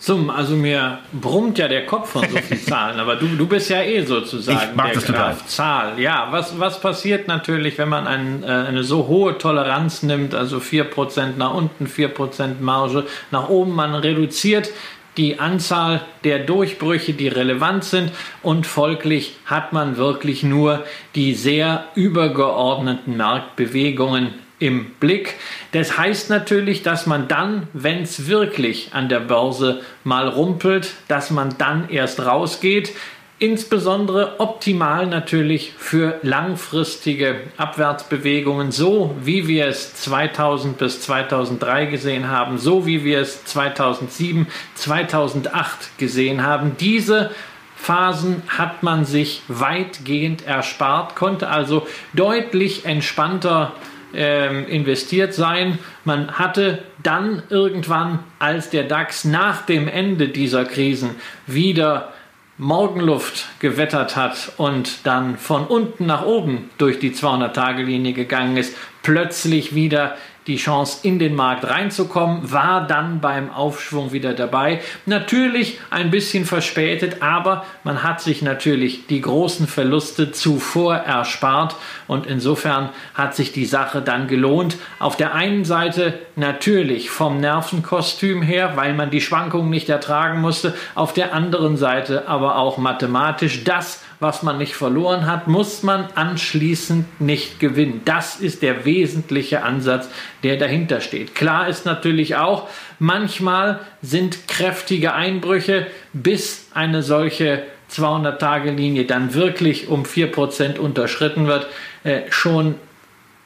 [0.00, 3.68] So, also mir brummt ja der Kopf von so vielen Zahlen, aber du, du bist
[3.68, 5.36] ja eh sozusagen ich mag der das total.
[5.46, 5.98] Zahl.
[5.98, 10.58] Ja, was, was passiert natürlich, wenn man ein, äh, eine so hohe Toleranz nimmt, also
[10.58, 14.70] 4% nach unten, 4% Marge nach oben, man reduziert
[15.16, 20.84] die Anzahl der Durchbrüche, die relevant sind und folglich hat man wirklich nur
[21.16, 25.34] die sehr übergeordneten Marktbewegungen im Blick.
[25.72, 31.30] Das heißt natürlich, dass man dann, wenn es wirklich an der Börse mal rumpelt, dass
[31.30, 32.92] man dann erst rausgeht.
[33.40, 42.58] Insbesondere optimal natürlich für langfristige Abwärtsbewegungen, so wie wir es 2000 bis 2003 gesehen haben,
[42.58, 46.76] so wie wir es 2007, 2008 gesehen haben.
[46.80, 47.30] Diese
[47.76, 53.72] Phasen hat man sich weitgehend erspart, konnte also deutlich entspannter
[54.14, 55.78] ähm, investiert sein.
[56.04, 61.10] Man hatte dann irgendwann, als der DAX nach dem Ende dieser Krisen
[61.46, 62.12] wieder
[62.58, 69.76] Morgenluft gewettert hat und dann von unten nach oben durch die 200-Tage-Linie gegangen ist, plötzlich
[69.76, 70.16] wieder
[70.48, 74.80] die Chance in den Markt reinzukommen, war dann beim Aufschwung wieder dabei.
[75.06, 81.76] Natürlich ein bisschen verspätet, aber man hat sich natürlich die großen Verluste zuvor erspart
[82.06, 84.76] und insofern hat sich die Sache dann gelohnt.
[84.98, 90.74] Auf der einen Seite natürlich vom Nervenkostüm her, weil man die Schwankungen nicht ertragen musste,
[90.94, 96.08] auf der anderen Seite aber auch mathematisch das, was man nicht verloren hat, muss man
[96.14, 98.02] anschließend nicht gewinnen.
[98.04, 100.08] Das ist der wesentliche Ansatz,
[100.42, 101.34] der dahinter steht.
[101.34, 107.62] Klar ist natürlich auch, manchmal sind kräftige Einbrüche, bis eine solche
[107.92, 111.66] 200-Tage-Linie dann wirklich um 4% unterschritten wird,
[112.04, 112.74] äh, schon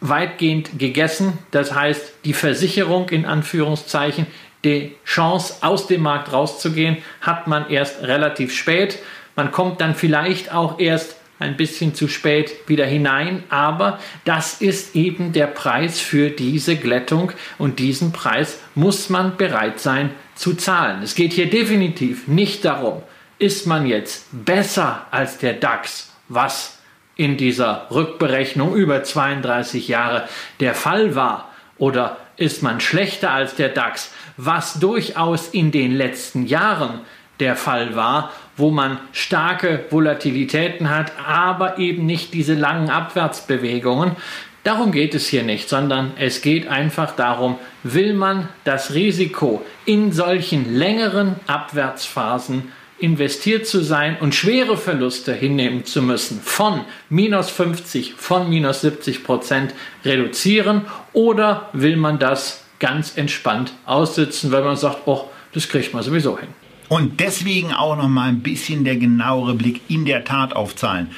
[0.00, 1.38] weitgehend gegessen.
[1.52, 4.26] Das heißt, die Versicherung in Anführungszeichen,
[4.64, 8.98] die Chance aus dem Markt rauszugehen, hat man erst relativ spät.
[9.36, 14.94] Man kommt dann vielleicht auch erst ein bisschen zu spät wieder hinein, aber das ist
[14.94, 21.02] eben der Preis für diese Glättung und diesen Preis muss man bereit sein zu zahlen.
[21.02, 23.02] Es geht hier definitiv nicht darum,
[23.38, 26.78] ist man jetzt besser als der DAX, was
[27.16, 30.28] in dieser Rückberechnung über 32 Jahre
[30.60, 36.46] der Fall war, oder ist man schlechter als der DAX, was durchaus in den letzten
[36.46, 37.00] Jahren
[37.40, 44.16] der Fall war, wo man starke Volatilitäten hat, aber eben nicht diese langen Abwärtsbewegungen.
[44.64, 50.12] Darum geht es hier nicht, sondern es geht einfach darum, will man das Risiko in
[50.12, 52.70] solchen längeren Abwärtsphasen
[53.00, 59.24] investiert zu sein und schwere Verluste hinnehmen zu müssen von minus 50, von minus 70
[59.24, 59.74] Prozent
[60.04, 66.04] reduzieren oder will man das ganz entspannt aussitzen, weil man sagt, oh, das kriegt man
[66.04, 66.48] sowieso hin.
[66.88, 71.08] Und deswegen auch noch mal ein bisschen der genauere Blick in der Tat auf Zahlen.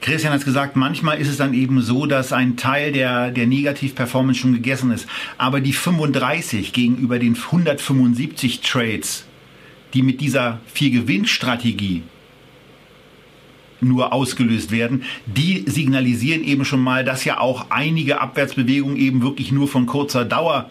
[0.00, 3.46] Christian hat es gesagt, manchmal ist es dann eben so, dass ein Teil der, der
[3.46, 5.06] Negativ-Performance schon gegessen ist.
[5.36, 9.26] Aber die 35 gegenüber den 175 Trades,
[9.92, 12.02] die mit dieser Vier-Gewinn-Strategie
[13.82, 19.52] nur ausgelöst werden, die signalisieren eben schon mal, dass ja auch einige Abwärtsbewegungen eben wirklich
[19.52, 20.70] nur von kurzer Dauer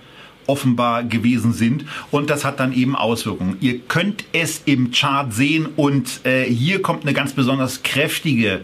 [0.50, 3.58] offenbar gewesen sind und das hat dann eben Auswirkungen.
[3.62, 8.62] Ihr könnt es im Chart sehen und äh, hier kommt eine ganz besonders kräftige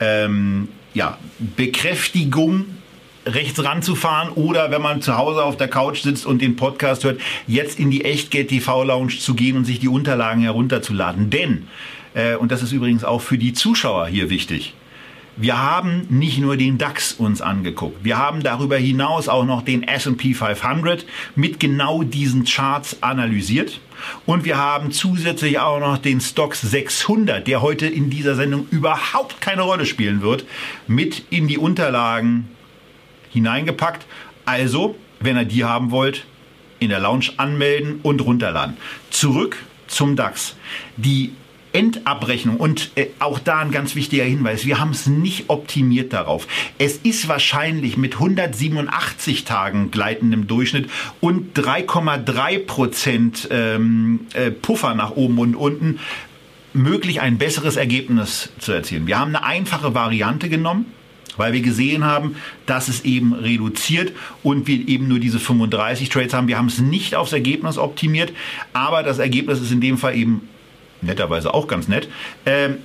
[0.00, 1.18] ähm, ja,
[1.56, 2.64] Bekräftigung
[3.26, 7.20] rechts ranzufahren oder wenn man zu Hause auf der Couch sitzt und den Podcast hört,
[7.46, 11.28] jetzt in die Echtgeld TV Lounge zu gehen und sich die Unterlagen herunterzuladen.
[11.30, 11.66] Denn,
[12.14, 14.74] äh, und das ist übrigens auch für die Zuschauer hier wichtig,
[15.36, 19.82] wir haben nicht nur den DAX uns angeguckt, wir haben darüber hinaus auch noch den
[19.82, 23.80] S&P 500 mit genau diesen Charts analysiert
[24.24, 29.40] und wir haben zusätzlich auch noch den Stocks 600, der heute in dieser Sendung überhaupt
[29.40, 30.44] keine Rolle spielen wird,
[30.86, 32.48] mit in die Unterlagen
[33.30, 34.06] hineingepackt.
[34.44, 36.26] Also, wenn ihr die haben wollt,
[36.78, 38.76] in der Lounge anmelden und runterladen.
[39.10, 39.56] Zurück
[39.86, 40.56] zum DAX.
[40.96, 41.32] Die
[41.72, 46.46] Endabrechnung und äh, auch da ein ganz wichtiger Hinweis, wir haben es nicht optimiert darauf.
[46.78, 50.88] Es ist wahrscheinlich mit 187 Tagen gleitendem Durchschnitt
[51.20, 56.00] und 3,3 Prozent ähm, äh, Puffer nach oben und unten
[56.72, 59.06] möglich, ein besseres Ergebnis zu erzielen.
[59.06, 60.86] Wir haben eine einfache Variante genommen
[61.36, 64.12] weil wir gesehen haben, dass es eben reduziert
[64.42, 66.48] und wir eben nur diese 35 Trades haben.
[66.48, 68.32] Wir haben es nicht aufs Ergebnis optimiert,
[68.72, 70.48] aber das Ergebnis ist in dem Fall eben
[71.02, 72.08] netterweise auch ganz nett.
[72.44, 72.78] Ähm,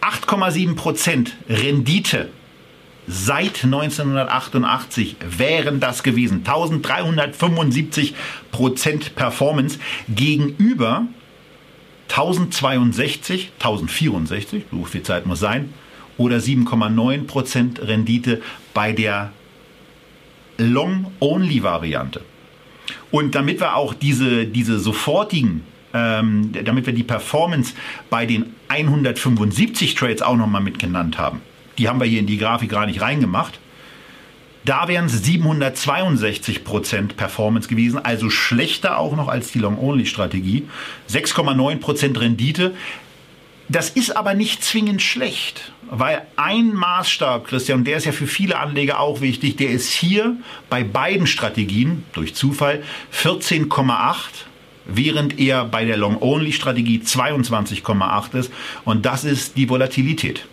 [0.00, 2.28] 8,7% Rendite
[3.06, 6.42] seit 1988 wären das gewesen.
[6.44, 8.14] 1375%
[9.14, 9.78] Performance
[10.08, 11.06] gegenüber
[12.08, 15.72] 1062, 1064, so viel Zeit muss sein,
[16.16, 18.40] oder 7,9% Rendite
[18.72, 19.32] bei der
[20.58, 22.20] Long-Only-Variante.
[23.10, 25.64] Und damit wir auch diese, diese sofortigen,
[25.94, 27.74] ähm, damit wir die Performance
[28.10, 31.40] bei den 175 Trades auch nochmal mitgenannt haben,
[31.78, 33.58] die haben wir hier in die Grafik gar nicht reingemacht,
[34.64, 40.66] da wären es 762% Performance gewesen, also schlechter auch noch als die Long-Only-Strategie.
[41.10, 42.74] 6,9% Rendite.
[43.68, 48.58] Das ist aber nicht zwingend schlecht, weil ein Maßstab, Christian, der ist ja für viele
[48.58, 50.36] Anleger auch wichtig, der ist hier
[50.70, 52.82] bei beiden Strategien durch Zufall
[53.12, 54.46] 14,8
[54.86, 58.52] während er bei der Long-Only-Strategie 22,8 ist.
[58.84, 60.46] Und das ist die Volatilität.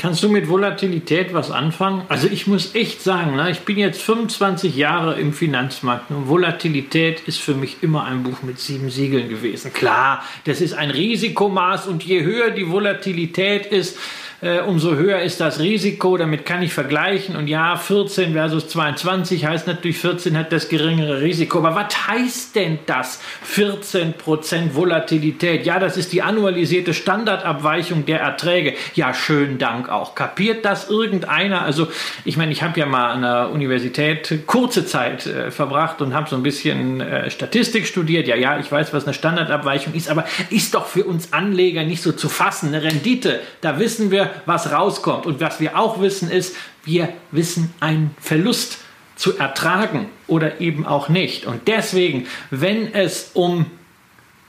[0.00, 2.02] Kannst du mit Volatilität was anfangen?
[2.08, 7.22] Also ich muss echt sagen, ne, ich bin jetzt 25 Jahre im Finanzmarkt und Volatilität
[7.26, 9.72] ist für mich immer ein Buch mit sieben Siegeln gewesen.
[9.72, 13.98] Klar, das ist ein Risikomaß und je höher die Volatilität ist,
[14.40, 16.16] äh, umso höher ist das Risiko.
[16.16, 17.34] Damit kann ich vergleichen.
[17.34, 21.58] Und ja, 14 versus 22 heißt natürlich, 14 hat das geringere Risiko.
[21.58, 23.20] Aber was heißt denn das?
[23.52, 25.66] 14% Volatilität.
[25.66, 28.74] Ja, das ist die annualisierte Standardabweichung der Erträge.
[28.94, 30.14] Ja, schönen Dank auch.
[30.14, 31.62] Kapiert das irgendeiner?
[31.62, 31.88] Also,
[32.24, 36.28] ich meine, ich habe ja mal an der Universität kurze Zeit äh, verbracht und habe
[36.28, 38.28] so ein bisschen äh, Statistik studiert.
[38.28, 42.02] Ja, ja, ich weiß, was eine Standardabweichung ist, aber ist doch für uns Anleger nicht
[42.02, 42.68] so zu fassen.
[42.68, 45.26] Eine Rendite, da wissen wir, was rauskommt.
[45.26, 48.78] Und was wir auch wissen ist, wir wissen einen Verlust
[49.16, 51.44] zu ertragen oder eben auch nicht.
[51.44, 53.66] Und deswegen, wenn es um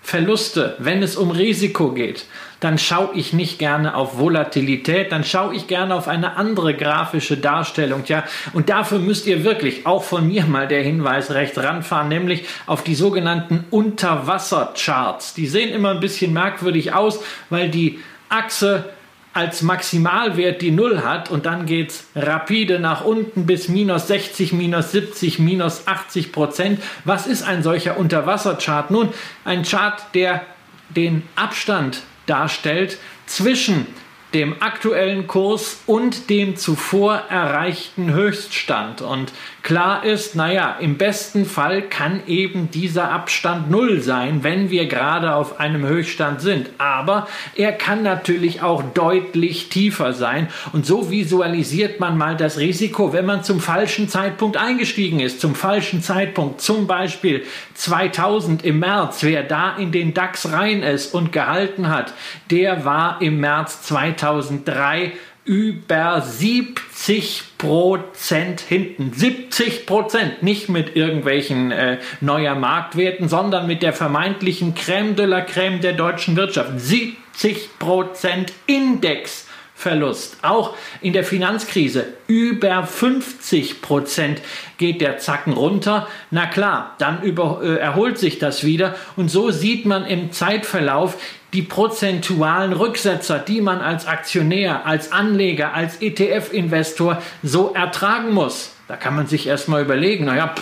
[0.02, 2.26] Verluste, wenn es um Risiko geht,
[2.60, 7.38] dann schaue ich nicht gerne auf Volatilität, dann schaue ich gerne auf eine andere grafische
[7.38, 8.04] Darstellung.
[8.08, 8.24] Ja,
[8.54, 12.84] und dafür müsst ihr wirklich auch von mir mal der Hinweis rechts ranfahren, nämlich auf
[12.84, 15.36] die sogenannten Unterwassercharts.
[15.36, 17.20] Die sehen immer ein bisschen merkwürdig aus,
[17.50, 18.00] weil die
[18.30, 18.86] Achse
[19.34, 24.54] als Maximalwert die Null hat und dann geht es rapide nach unten bis minus 60,
[24.54, 26.82] minus 70, minus 80 Prozent.
[27.06, 28.92] Was ist ein solcher Unterwasserchart?
[28.92, 29.10] Nun,
[29.46, 30.42] ein Chart, der
[30.90, 33.86] den Abstand darstellt zwischen
[34.34, 39.02] dem aktuellen Kurs und dem zuvor erreichten Höchststand.
[39.02, 39.32] Und
[39.64, 45.34] klar ist, naja, im besten Fall kann eben dieser Abstand null sein, wenn wir gerade
[45.34, 46.70] auf einem Höchststand sind.
[46.78, 50.48] Aber er kann natürlich auch deutlich tiefer sein.
[50.74, 55.42] Und so visualisiert man mal das Risiko, wenn man zum falschen Zeitpunkt eingestiegen ist.
[55.42, 59.24] Zum falschen Zeitpunkt, zum Beispiel 2000 im März.
[59.24, 62.14] Wer da in den DAX rein ist und gehalten hat,
[62.52, 63.82] der war im März
[64.20, 65.14] 2003
[65.46, 69.14] über 70 Prozent hinten.
[69.14, 70.44] 70 Prozent.
[70.44, 75.94] Nicht mit irgendwelchen äh, neuer Marktwerten, sondern mit der vermeintlichen Crème de la Crème der
[75.94, 76.80] deutschen Wirtschaft.
[76.80, 79.48] 70 Prozent Index.
[79.80, 80.40] Verlust.
[80.42, 84.42] Auch in der Finanzkrise über 50 Prozent
[84.78, 86.06] geht der Zacken runter.
[86.32, 88.96] Na klar, dann über, äh, erholt sich das wieder.
[89.16, 91.16] Und so sieht man im Zeitverlauf
[91.54, 98.76] die prozentualen Rücksetzer, die man als Aktionär, als Anleger, als ETF-Investor so ertragen muss.
[98.88, 100.54] Da kann man sich erstmal überlegen, naja,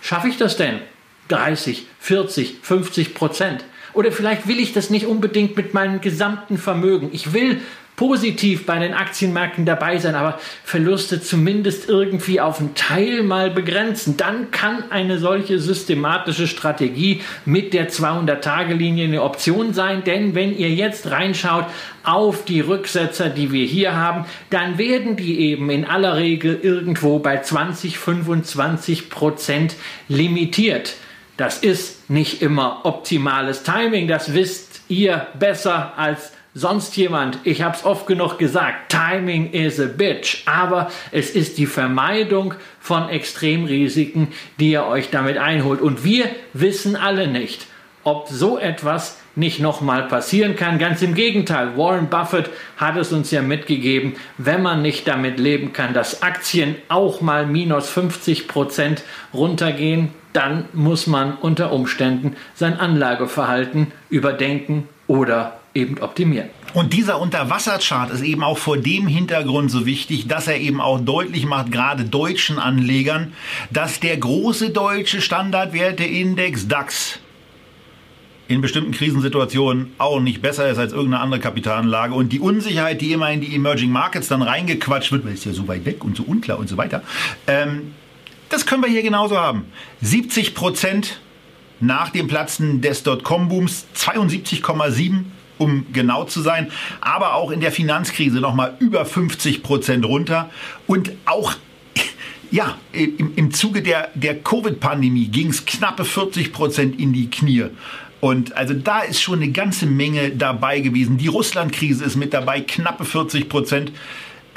[0.00, 0.80] schaffe ich das denn?
[1.28, 3.64] 30, 40, 50 Prozent.
[3.94, 7.10] Oder vielleicht will ich das nicht unbedingt mit meinem gesamten Vermögen.
[7.12, 7.60] Ich will
[7.98, 14.16] positiv bei den Aktienmärkten dabei sein, aber Verluste zumindest irgendwie auf einen Teil mal begrenzen.
[14.16, 20.70] Dann kann eine solche systematische Strategie mit der 200-Tage-Linie eine Option sein, denn wenn ihr
[20.70, 21.66] jetzt reinschaut
[22.04, 27.18] auf die Rücksetzer, die wir hier haben, dann werden die eben in aller Regel irgendwo
[27.18, 29.74] bei 20, 25 Prozent
[30.06, 30.94] limitiert.
[31.36, 37.76] Das ist nicht immer optimales Timing, das wisst ihr besser als sonst jemand, ich habe
[37.76, 44.28] es oft genug gesagt, Timing is a bitch, aber es ist die Vermeidung von Extremrisiken,
[44.58, 45.80] die ihr euch damit einholt.
[45.80, 47.66] Und wir wissen alle nicht,
[48.04, 50.78] ob so etwas nicht nochmal passieren kann.
[50.78, 55.72] Ganz im Gegenteil, Warren Buffett hat es uns ja mitgegeben, wenn man nicht damit leben
[55.72, 62.78] kann, dass Aktien auch mal minus 50 Prozent runtergehen, dann muss man unter Umständen sein
[62.78, 66.50] Anlageverhalten überdenken oder eben optimieren.
[66.74, 71.00] Und dieser Unterwasserchart ist eben auch vor dem Hintergrund so wichtig, dass er eben auch
[71.00, 73.32] deutlich macht, gerade deutschen Anlegern,
[73.70, 77.20] dass der große deutsche Standardwerteindex DAX
[78.48, 83.12] in bestimmten Krisensituationen auch nicht besser ist als irgendeine andere Kapitalanlage und die Unsicherheit, die
[83.12, 86.16] immer in die Emerging Markets dann reingequatscht wird, weil es ja so weit weg und
[86.16, 87.02] so unklar und so weiter,
[87.46, 87.92] ähm,
[88.48, 89.66] das können wir hier genauso haben.
[90.00, 91.20] 70 Prozent
[91.80, 95.24] nach dem Platzen des Dotcom-Booms, 72,7
[95.58, 100.50] um genau zu sein, aber auch in der Finanzkrise nochmal über 50 Prozent runter
[100.86, 101.54] und auch
[102.50, 107.66] ja, im, im Zuge der, der Covid-Pandemie ging es knappe 40 Prozent in die Knie.
[108.20, 111.18] Und also da ist schon eine ganze Menge dabei gewesen.
[111.18, 113.92] Die Russland-Krise ist mit dabei, knappe 40 Prozent.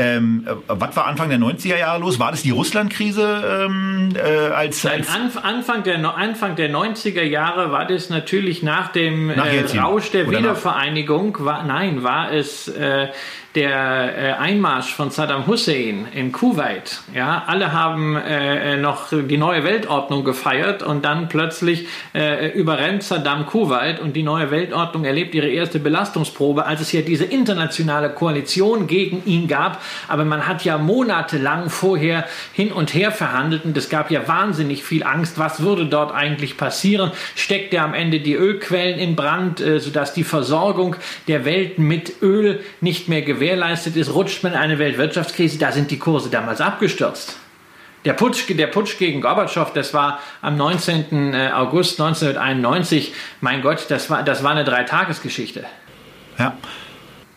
[0.02, 2.20] Ähm, äh, was war Anfang der 90er Jahre los?
[2.20, 4.20] War das die Russland-Krise ähm, äh,
[4.52, 5.08] als, als
[5.44, 10.30] Anfang, der, Anfang der 90er Jahre war das natürlich nach dem nach äh, Rausch der
[10.30, 11.38] Wiedervereinigung.
[11.40, 13.10] War, nein, war es äh,
[13.56, 17.02] der äh, Einmarsch von Saddam Hussein in Kuwait.
[17.14, 23.46] Ja, alle haben äh, noch die neue Weltordnung gefeiert und dann plötzlich äh, überrennt Saddam
[23.46, 28.88] Kuwait und die neue Weltordnung erlebt ihre erste Belastungsprobe, als es hier diese internationale Koalition
[28.88, 29.82] gegen ihn gab.
[30.08, 34.84] Aber man hat ja monatelang vorher hin und her verhandelt und es gab ja wahnsinnig
[34.84, 35.38] viel Angst.
[35.38, 37.12] Was würde dort eigentlich passieren?
[37.36, 40.96] Steckt er am Ende die Ölquellen in Brand, äh, sodass die Versorgung
[41.28, 45.58] der Welt mit Öl nicht mehr gewährleistet gewährleistet ist, rutscht man in eine Weltwirtschaftskrise.
[45.58, 47.38] Da sind die Kurse damals abgestürzt.
[48.06, 51.34] Der Putsch, der Putsch gegen Gorbatschow, das war am 19.
[51.34, 53.14] Äh, August 1991.
[53.42, 55.66] Mein Gott, das war, das war eine Dreitagesgeschichte.
[56.38, 56.56] Ja.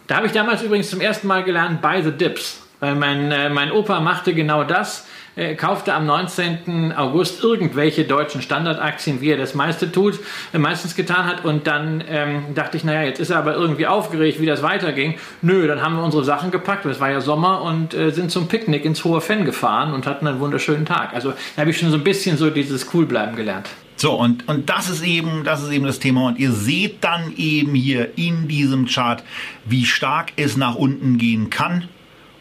[0.06, 2.62] Da habe ich damals übrigens zum ersten Mal gelernt, buy the dips.
[2.80, 6.92] Weil mein, äh, mein Opa machte genau das äh, kaufte am 19.
[6.96, 10.18] August irgendwelche deutschen Standardaktien, wie er das meiste tut,
[10.52, 11.44] äh, meistens getan hat.
[11.44, 15.14] Und dann ähm, dachte ich, naja, jetzt ist er aber irgendwie aufgeregt, wie das weiterging.
[15.42, 18.48] Nö, dann haben wir unsere Sachen gepackt, es war ja Sommer und äh, sind zum
[18.48, 21.14] Picknick ins Hohe Fenn gefahren und hatten einen wunderschönen Tag.
[21.14, 23.68] Also da habe ich schon so ein bisschen so dieses Coolbleiben gelernt.
[23.96, 26.26] So, und, und das ist eben, das ist eben das Thema.
[26.26, 29.22] Und ihr seht dann eben hier in diesem Chart,
[29.64, 31.88] wie stark es nach unten gehen kann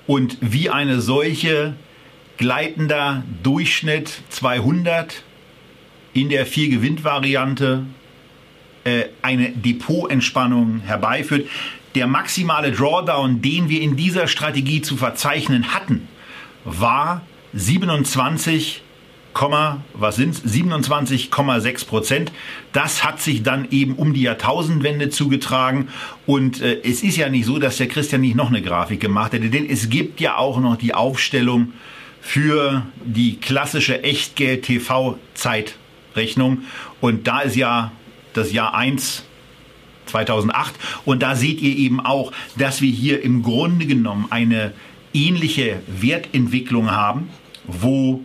[0.08, 1.76] und wie eine solche
[2.44, 5.24] gleitender Durchschnitt 200
[6.12, 7.86] in der 4-Gewinnt-Variante
[8.84, 11.48] äh, eine Depotentspannung herbeiführt.
[11.96, 16.10] Der maximale Drawdown, den wir in dieser Strategie zu verzeichnen hatten,
[16.66, 17.22] war
[17.54, 18.82] 27,
[19.94, 22.34] was sind 27,6 Prozent.
[22.74, 25.88] Das hat sich dann eben um die Jahrtausendwende zugetragen.
[26.26, 29.32] Und äh, es ist ja nicht so, dass der Christian nicht noch eine Grafik gemacht
[29.32, 31.72] hätte, denn es gibt ja auch noch die Aufstellung
[32.24, 36.64] für die klassische Echtgeld-TV-Zeitrechnung.
[37.02, 37.92] Und da ist ja
[38.34, 39.26] das Jahr 1
[40.06, 40.74] 2008.
[41.06, 44.74] Und da seht ihr eben auch, dass wir hier im Grunde genommen eine
[45.14, 47.30] ähnliche Wertentwicklung haben,
[47.66, 48.24] wo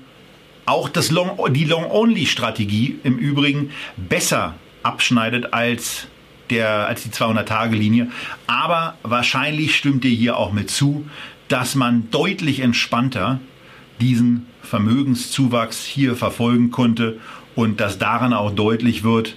[0.65, 6.07] auch das Long, die Long-Only-Strategie im Übrigen besser abschneidet als,
[6.51, 8.11] der, als die 200-Tage-Linie.
[8.47, 11.09] Aber wahrscheinlich stimmt ihr hier auch mit zu,
[11.49, 13.41] dass man deutlich entspannter
[14.01, 17.19] diesen Vermögenszuwachs hier verfolgen konnte
[17.55, 19.37] und dass daran auch deutlich wird,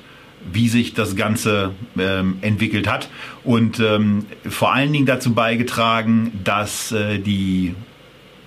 [0.52, 3.10] wie sich das Ganze ähm, entwickelt hat
[3.44, 7.76] und ähm, vor allen Dingen dazu beigetragen, dass äh, die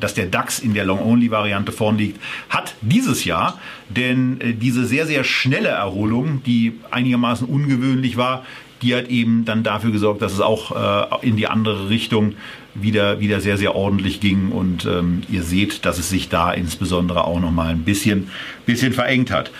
[0.01, 3.59] dass der DAX in der Long-Only-Variante vorn liegt, hat dieses Jahr,
[3.89, 8.45] denn äh, diese sehr, sehr schnelle Erholung, die einigermaßen ungewöhnlich war,
[8.83, 12.35] die hat eben dann dafür gesorgt, dass es auch äh, in die andere Richtung
[12.75, 14.51] wieder, wieder sehr, sehr ordentlich ging.
[14.51, 18.31] Und ähm, ihr seht, dass es sich da insbesondere auch nochmal ein bisschen,
[18.67, 19.51] bisschen verengt hat.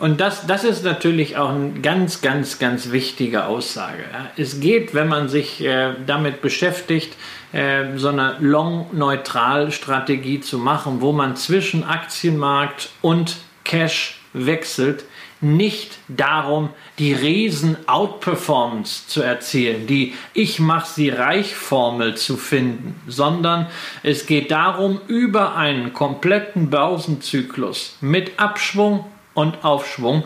[0.00, 4.02] Und das, das ist natürlich auch eine ganz, ganz, ganz wichtige Aussage.
[4.38, 7.18] Es geht, wenn man sich äh, damit beschäftigt,
[7.52, 15.04] äh, so eine Long-Neutral-Strategie zu machen, wo man zwischen Aktienmarkt und Cash wechselt,
[15.40, 23.66] nicht darum, die Riesen-Outperformance zu erzielen, die Ich mach sie reich Formel zu finden, sondern
[24.02, 30.24] es geht darum, über einen kompletten Börsenzyklus mit Abschwung und Aufschwung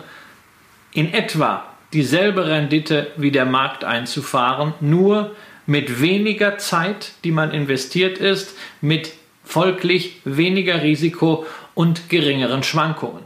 [0.92, 5.34] in etwa dieselbe Rendite wie der Markt einzufahren, nur
[5.66, 9.12] mit weniger Zeit, die man investiert ist, mit
[9.44, 13.22] folglich weniger Risiko und geringeren Schwankungen.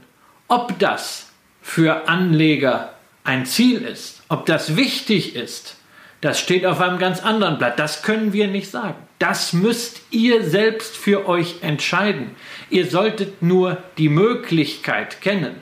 [0.49, 1.28] Ob das
[1.69, 2.95] für Anleger
[3.25, 5.77] ein Ziel ist, ob das wichtig ist,
[6.23, 7.79] das steht auf einem ganz anderen Blatt.
[7.79, 8.95] Das können wir nicht sagen.
[9.19, 12.35] Das müsst ihr selbst für euch entscheiden.
[12.71, 15.57] Ihr solltet nur die Möglichkeit kennen.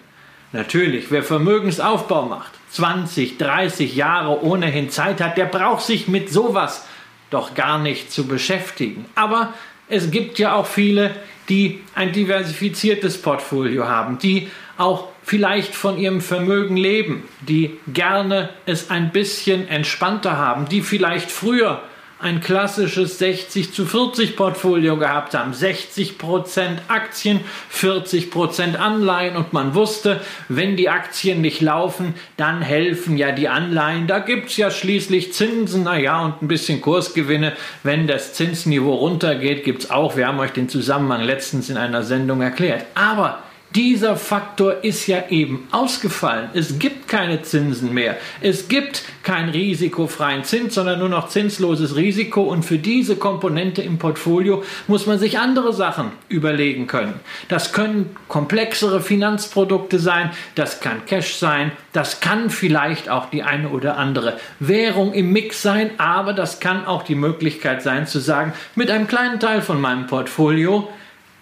[0.53, 6.87] Natürlich, wer Vermögensaufbau macht, 20, 30 Jahre ohnehin Zeit hat, der braucht sich mit sowas
[7.31, 9.07] doch gar nicht zu beschäftigen.
[9.17, 9.55] Aber
[9.89, 11.17] es gibt ja auch viele,
[11.49, 14.49] die ein diversifiziertes Portfolio haben, die
[14.79, 21.33] auch vielleicht von ihrem Vermögen leben, die gerne es ein bisschen entspannter haben, die vielleicht
[21.33, 21.83] früher
[22.21, 25.53] ein klassisches 60 zu 40 Portfolio gehabt haben.
[25.53, 32.63] 60 Prozent Aktien, 40 Prozent Anleihen und man wusste, wenn die Aktien nicht laufen, dann
[32.63, 34.07] helfen ja die Anleihen.
[34.07, 37.53] Da gibt es ja schließlich Zinsen, naja, und ein bisschen Kursgewinne.
[37.83, 40.17] Wenn das Zinsniveau runtergeht, gibt es auch.
[40.17, 42.87] Wir haben euch den Zusammenhang letztens in einer Sendung erklärt.
[42.95, 43.43] Aber
[43.77, 46.49] dieser Faktor ist ja eben ausgefallen.
[46.55, 48.17] Es gibt keine Zinsen mehr.
[48.41, 52.45] Es gibt keinen risikofreien Zins, sondern nur noch zinsloses Risiko.
[52.45, 57.21] Und für diese Komponente im Portfolio muss man sich andere Sachen überlegen können.
[57.49, 63.69] Das können komplexere Finanzprodukte sein, das kann Cash sein, das kann vielleicht auch die eine
[63.69, 68.55] oder andere Währung im Mix sein, aber das kann auch die Möglichkeit sein zu sagen,
[68.75, 70.89] mit einem kleinen Teil von meinem Portfolio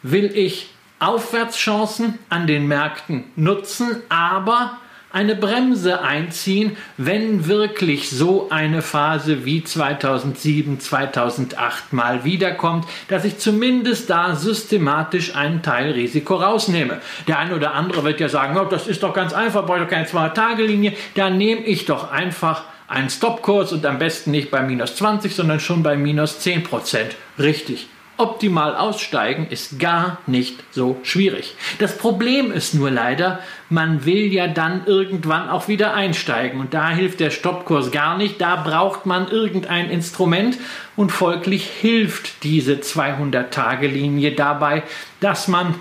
[0.03, 0.74] will ich
[1.05, 4.79] Aufwärtschancen an den Märkten nutzen, aber
[5.15, 13.39] eine Bremse einziehen, wenn wirklich so eine Phase wie 2007, 2008 mal wiederkommt, dass ich
[13.39, 17.01] zumindest da systematisch einen Teil Risiko rausnehme.
[17.29, 19.85] Der eine oder andere wird ja sagen, oh, das ist doch ganz einfach, brauche ich
[19.85, 24.63] doch keine 200-Tage-Linie, da nehme ich doch einfach einen Stopkurs und am besten nicht bei
[24.63, 27.15] minus 20, sondern schon bei minus 10 Prozent.
[27.39, 31.57] Richtig optimal aussteigen ist gar nicht so schwierig.
[31.79, 33.41] Das Problem ist nur leider,
[33.71, 36.61] man will ja dann irgendwann auch wieder einsteigen.
[36.61, 40.59] Und da hilft der Stoppkurs gar nicht, da braucht man irgendein Instrument.
[40.97, 44.85] Und folglich hilft diese 200-Tage-Linie dabei,
[45.21, 45.75] dass man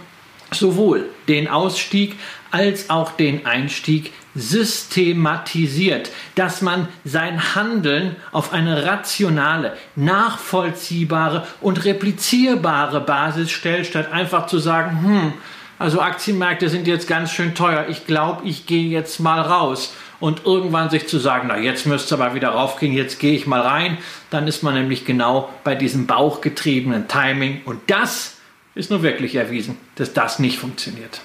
[0.51, 2.15] sowohl den Ausstieg
[2.51, 13.01] als auch den Einstieg systematisiert, dass man sein Handeln auf eine rationale, nachvollziehbare und replizierbare
[13.01, 15.33] Basis stellt, statt einfach zu sagen, hm,
[15.79, 19.93] also Aktienmärkte sind jetzt ganz schön teuer, ich glaube, ich gehe jetzt mal raus.
[20.19, 23.59] Und irgendwann sich zu sagen, na jetzt müsste aber wieder raufgehen, jetzt gehe ich mal
[23.59, 23.97] rein,
[24.29, 27.61] dann ist man nämlich genau bei diesem bauchgetriebenen Timing.
[27.65, 28.37] Und das
[28.73, 31.19] ist nur wirklich erwiesen, dass das nicht funktioniert.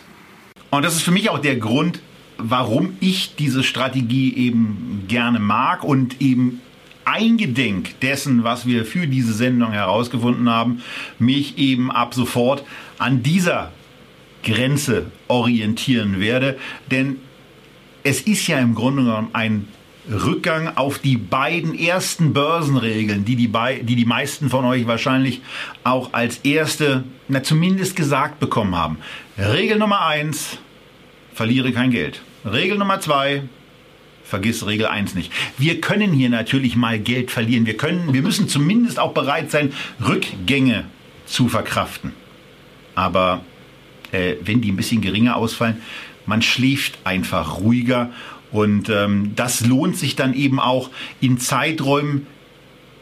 [0.71, 2.01] Und das ist für mich auch der Grund,
[2.39, 6.61] warum ich diese Strategie eben gerne mag und eben
[7.05, 10.82] eingedenk dessen, was wir für diese Sendung herausgefunden haben,
[11.18, 12.64] mich eben ab sofort
[12.99, 13.72] an dieser
[14.45, 16.59] Grenze orientieren werde.
[16.91, 17.16] Denn
[18.05, 19.68] es ist ja im Grunde genommen ein
[20.11, 25.43] Rückgang auf die beiden ersten Börsenregeln, die die, die, die meisten von euch wahrscheinlich
[25.84, 28.99] auch als erste, na zumindest gesagt bekommen haben.
[29.36, 30.59] Regel Nummer eins:
[31.34, 32.22] verliere kein Geld.
[32.45, 33.43] Regel Nummer zwei,
[34.24, 35.32] vergiss Regel 1 nicht.
[35.57, 37.66] Wir können hier natürlich mal Geld verlieren.
[37.66, 39.72] Wir, können, wir müssen zumindest auch bereit sein,
[40.07, 40.84] Rückgänge
[41.26, 42.12] zu verkraften.
[42.95, 43.43] Aber
[44.12, 45.82] äh, wenn die ein bisschen geringer ausfallen,
[46.26, 48.11] man schläft einfach ruhiger.
[48.53, 52.26] Und ähm, das lohnt sich dann eben auch in Zeiträumen,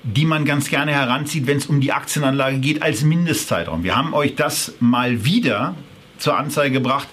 [0.03, 3.83] die man ganz gerne heranzieht, wenn es um die Aktienanlage geht, als Mindestzeitraum.
[3.83, 5.75] Wir haben euch das mal wieder
[6.19, 7.09] zur Anzeige gebracht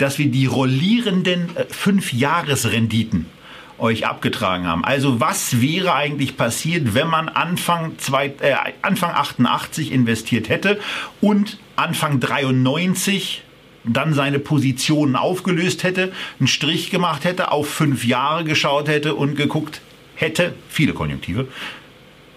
[0.00, 3.26] dass wir die rollierenden äh, Fünf-Jahres-Renditen
[3.78, 4.84] euch abgetragen haben.
[4.84, 10.78] Also was wäre eigentlich passiert, wenn man Anfang, zwei, äh, Anfang 88 investiert hätte
[11.20, 13.42] und Anfang 93
[13.84, 19.36] dann seine Positionen aufgelöst hätte, einen Strich gemacht hätte, auf fünf Jahre geschaut hätte und
[19.36, 19.80] geguckt
[20.14, 21.48] hätte, viele Konjunktive,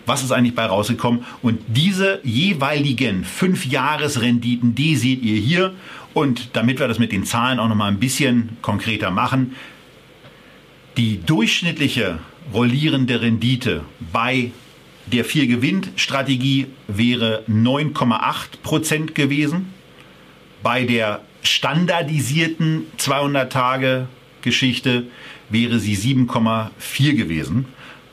[0.05, 1.25] was ist eigentlich bei rausgekommen?
[1.41, 5.73] Und diese jeweiligen fünf Jahresrenditen, die seht ihr hier.
[6.13, 9.55] Und damit wir das mit den Zahlen auch noch mal ein bisschen konkreter machen,
[10.97, 12.19] die durchschnittliche
[12.53, 14.51] rollierende Rendite bei
[15.07, 19.73] der 4 gewinnt Strategie wäre 9,8 Prozent gewesen.
[20.61, 24.07] Bei der standardisierten 200 Tage
[24.41, 25.05] Geschichte
[25.49, 27.65] wäre sie 7,4 gewesen,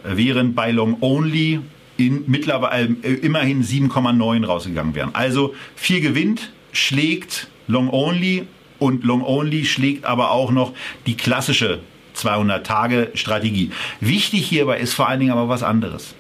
[0.03, 1.61] während bei Long Only
[1.97, 5.15] in mittlerweile äh, immerhin 7,9 rausgegangen wären.
[5.15, 8.47] Also 4 gewinnt, schlägt Long Only
[8.79, 10.73] und Long Only schlägt aber auch noch
[11.07, 11.81] die klassische
[12.15, 13.71] 200 Tage Strategie.
[14.01, 16.15] Wichtig hierbei ist vor allen Dingen aber was anderes.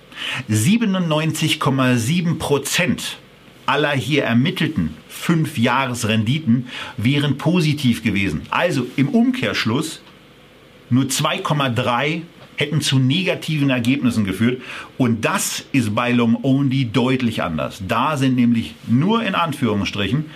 [0.48, 3.18] 97,7 Prozent
[3.66, 8.42] aller hier ermittelten 5-Jahres-Renditen wären positiv gewesen.
[8.50, 10.00] Also im Umkehrschluss
[10.88, 12.22] nur 2,3
[12.56, 14.60] hätten zu negativen Ergebnissen geführt.
[14.98, 17.82] Und das ist bei Long Only deutlich anders.
[17.86, 20.26] Da sind nämlich nur in Anführungsstrichen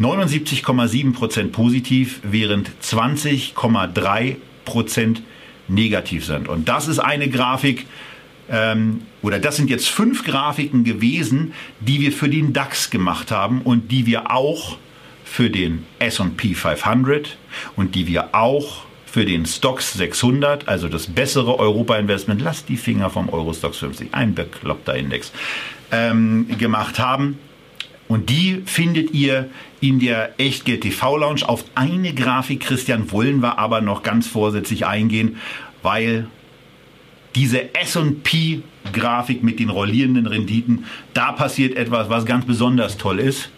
[0.00, 5.16] 79,7% positiv, während 20,3%
[5.68, 6.48] negativ sind.
[6.48, 7.86] Und das ist eine Grafik,
[8.50, 13.62] ähm, oder das sind jetzt fünf Grafiken gewesen, die wir für den DAX gemacht haben
[13.62, 14.76] und die wir auch
[15.24, 17.36] für den SP 500
[17.76, 23.10] und die wir auch für den Stocks 600, also das bessere Europa-Investment, lasst die Finger
[23.10, 25.32] vom Euro-Stocks 50, ein bekloppter Index,
[25.92, 27.38] ähm, gemacht haben.
[28.08, 29.48] Und die findet ihr
[29.84, 31.46] in der Echtgeld TV Lounge.
[31.46, 35.36] Auf eine Grafik, Christian, wollen wir aber noch ganz vorsätzlich eingehen,
[35.82, 36.26] weil
[37.34, 43.50] diese SP-Grafik mit den rollierenden Renditen, da passiert etwas, was ganz besonders toll ist.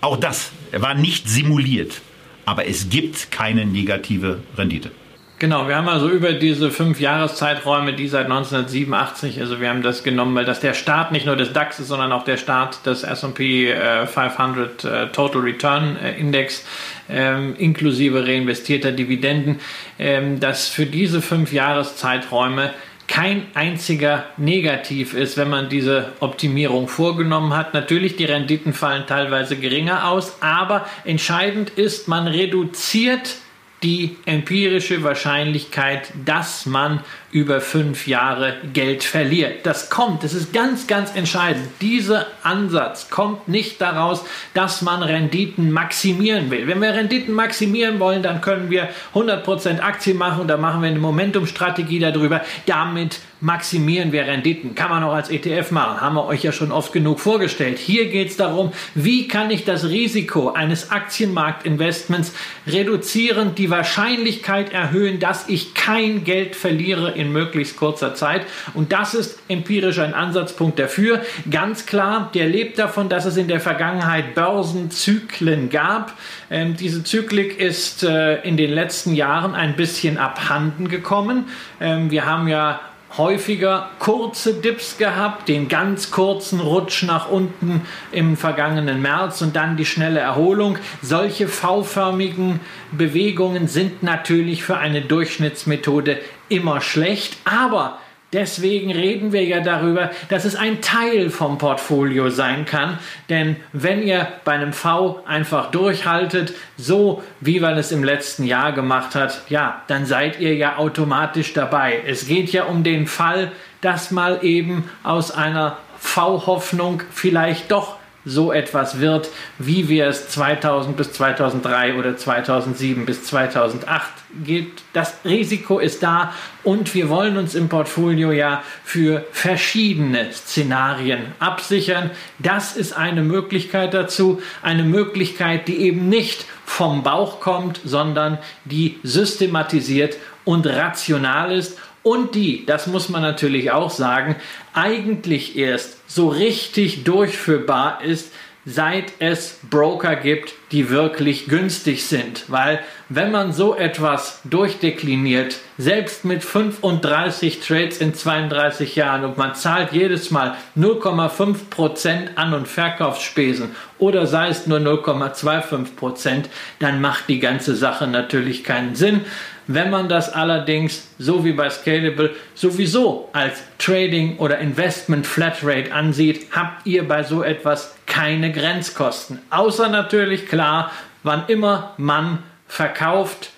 [0.00, 2.00] Auch das war nicht simuliert,
[2.46, 4.92] aber es gibt keine negative Rendite.
[5.38, 10.02] Genau, wir haben also über diese fünf Jahreszeiträume, die seit 1987, also wir haben das
[10.02, 13.02] genommen, weil das der Start nicht nur des DAX ist, sondern auch der Start des
[13.02, 13.74] S&P
[14.06, 16.64] 500 äh, äh, Total Return äh, Index,
[17.10, 19.60] ähm, inklusive reinvestierter Dividenden,
[19.98, 22.72] ähm, dass für diese fünf Jahreszeiträume
[23.06, 27.74] kein einziger negativ ist, wenn man diese Optimierung vorgenommen hat.
[27.74, 33.36] Natürlich, die Renditen fallen teilweise geringer aus, aber entscheidend ist, man reduziert
[33.82, 37.00] die empirische Wahrscheinlichkeit, dass man
[37.32, 39.66] über fünf Jahre Geld verliert.
[39.66, 41.68] Das kommt, das ist ganz, ganz entscheidend.
[41.80, 44.24] Dieser Ansatz kommt nicht daraus,
[44.54, 46.66] dass man Renditen maximieren will.
[46.66, 50.98] Wenn wir Renditen maximieren wollen, dann können wir 100% Aktien machen dann machen wir eine
[50.98, 52.42] Momentumstrategie darüber.
[52.66, 54.74] Damit maximieren wir Renditen.
[54.74, 56.00] Kann man auch als ETF machen.
[56.00, 57.78] Haben wir euch ja schon oft genug vorgestellt.
[57.78, 62.32] Hier geht es darum, wie kann ich das Risiko eines Aktienmarktinvestments
[62.66, 68.42] reduzieren, die Wahrscheinlichkeit erhöhen, dass ich kein Geld verliere in möglichst kurzer Zeit.
[68.74, 71.22] Und das ist empirisch ein Ansatzpunkt dafür.
[71.50, 76.12] Ganz klar, der lebt davon, dass es in der Vergangenheit Börsenzyklen gab.
[76.50, 81.46] Ähm, diese Zyklik ist äh, in den letzten Jahren ein bisschen abhanden gekommen.
[81.80, 82.80] Ähm, wir haben ja
[83.18, 87.82] häufiger kurze Dips gehabt, den ganz kurzen Rutsch nach unten
[88.12, 90.78] im vergangenen März und dann die schnelle Erholung.
[91.02, 92.60] Solche V-förmigen
[92.92, 96.18] Bewegungen sind natürlich für eine Durchschnittsmethode
[96.48, 97.98] immer schlecht, aber
[98.32, 102.98] Deswegen reden wir ja darüber, dass es ein Teil vom Portfolio sein kann.
[103.28, 108.72] Denn wenn ihr bei einem V einfach durchhaltet, so wie man es im letzten Jahr
[108.72, 112.00] gemacht hat, ja, dann seid ihr ja automatisch dabei.
[112.04, 117.96] Es geht ja um den Fall, dass mal eben aus einer V-Hoffnung vielleicht doch
[118.26, 124.10] so etwas wird, wie wir es 2000 bis 2003 oder 2007 bis 2008
[124.44, 124.82] gibt.
[124.92, 126.34] Das Risiko ist da
[126.64, 132.10] und wir wollen uns im Portfolio ja für verschiedene Szenarien absichern.
[132.40, 138.98] Das ist eine Möglichkeit dazu, eine Möglichkeit, die eben nicht vom Bauch kommt, sondern die
[139.04, 144.36] systematisiert und rational ist und die, das muss man natürlich auch sagen,
[144.74, 148.32] eigentlich erst so richtig durchführbar ist,
[148.64, 152.44] seit es Broker gibt, die wirklich günstig sind.
[152.46, 152.78] Weil
[153.08, 159.90] wenn man so etwas durchdekliniert, selbst mit 35 Trades in 32 Jahren und man zahlt
[159.90, 166.44] jedes Mal 0,5% An- und Verkaufsspesen oder sei es nur 0,25%,
[166.78, 169.22] dann macht die ganze Sache natürlich keinen Sinn.
[169.68, 176.46] Wenn man das allerdings, so wie bei Scalable, sowieso als Trading oder Investment Flatrate ansieht,
[176.52, 179.40] habt ihr bei so etwas keine Grenzkosten.
[179.50, 180.92] Außer natürlich klar,
[181.24, 182.38] wann immer man
[182.68, 183.50] verkauft,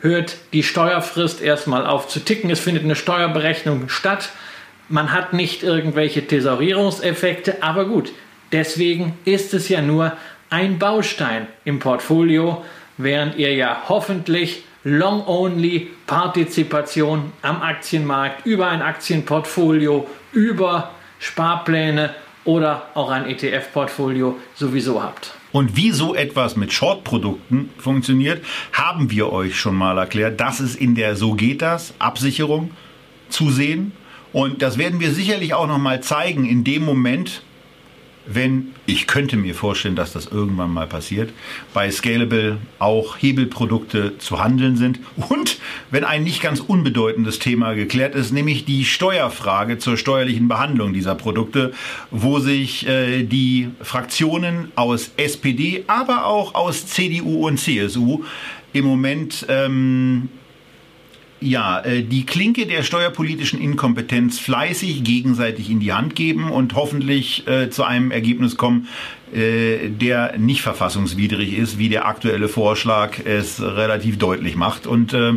[0.00, 2.50] hört die Steuerfrist erstmal auf zu ticken.
[2.50, 4.30] Es findet eine Steuerberechnung statt.
[4.88, 8.12] Man hat nicht irgendwelche Thesaurierungseffekte, aber gut,
[8.52, 10.12] deswegen ist es ja nur
[10.50, 12.64] ein Baustein im Portfolio,
[12.98, 23.10] während ihr ja hoffentlich Long-Only Partizipation am Aktienmarkt über ein Aktienportfolio, über Sparpläne oder auch
[23.10, 25.34] ein ETF-Portfolio sowieso habt.
[25.52, 28.42] Und wie so etwas mit Short-Produkten funktioniert,
[28.72, 30.40] haben wir euch schon mal erklärt.
[30.40, 32.70] Das ist in der So geht das Absicherung
[33.28, 33.92] zu sehen.
[34.32, 37.42] Und das werden wir sicherlich auch noch mal zeigen in dem Moment,
[38.26, 41.30] wenn, ich könnte mir vorstellen, dass das irgendwann mal passiert,
[41.72, 45.00] bei Scalable auch Hebelprodukte zu handeln sind.
[45.28, 45.58] Und
[45.90, 51.14] wenn ein nicht ganz unbedeutendes Thema geklärt ist, nämlich die Steuerfrage zur steuerlichen Behandlung dieser
[51.14, 51.72] Produkte,
[52.10, 58.24] wo sich äh, die Fraktionen aus SPD, aber auch aus CDU und CSU
[58.72, 60.28] im Moment ähm,
[61.40, 67.46] ja, äh, die Klinke der steuerpolitischen Inkompetenz fleißig gegenseitig in die Hand geben und hoffentlich
[67.48, 68.88] äh, zu einem Ergebnis kommen,
[69.32, 74.86] äh, der nicht verfassungswidrig ist, wie der aktuelle Vorschlag es relativ deutlich macht.
[74.86, 75.32] Und äh,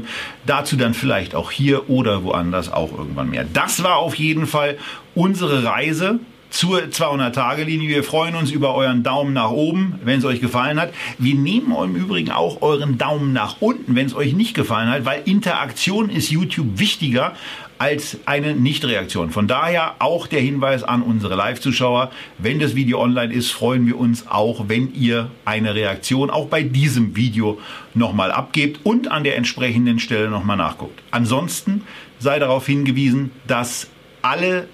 [0.46, 3.46] dazu dann vielleicht auch hier oder woanders auch irgendwann mehr.
[3.54, 4.78] Das war auf jeden Fall
[5.16, 6.20] unsere Reise
[6.54, 7.90] zur 200-Tage-Linie.
[7.90, 10.94] Wir freuen uns über euren Daumen nach oben, wenn es euch gefallen hat.
[11.18, 15.04] Wir nehmen im Übrigen auch euren Daumen nach unten, wenn es euch nicht gefallen hat,
[15.04, 17.34] weil Interaktion ist YouTube wichtiger
[17.80, 19.32] als eine Nichtreaktion.
[19.32, 23.98] Von daher auch der Hinweis an unsere Live-Zuschauer, wenn das Video online ist, freuen wir
[23.98, 27.60] uns auch, wenn ihr eine Reaktion auch bei diesem Video
[27.96, 31.02] nochmal abgebt und an der entsprechenden Stelle nochmal nachguckt.
[31.10, 31.82] Ansonsten
[32.20, 33.88] sei darauf hingewiesen, dass
[34.22, 34.68] alle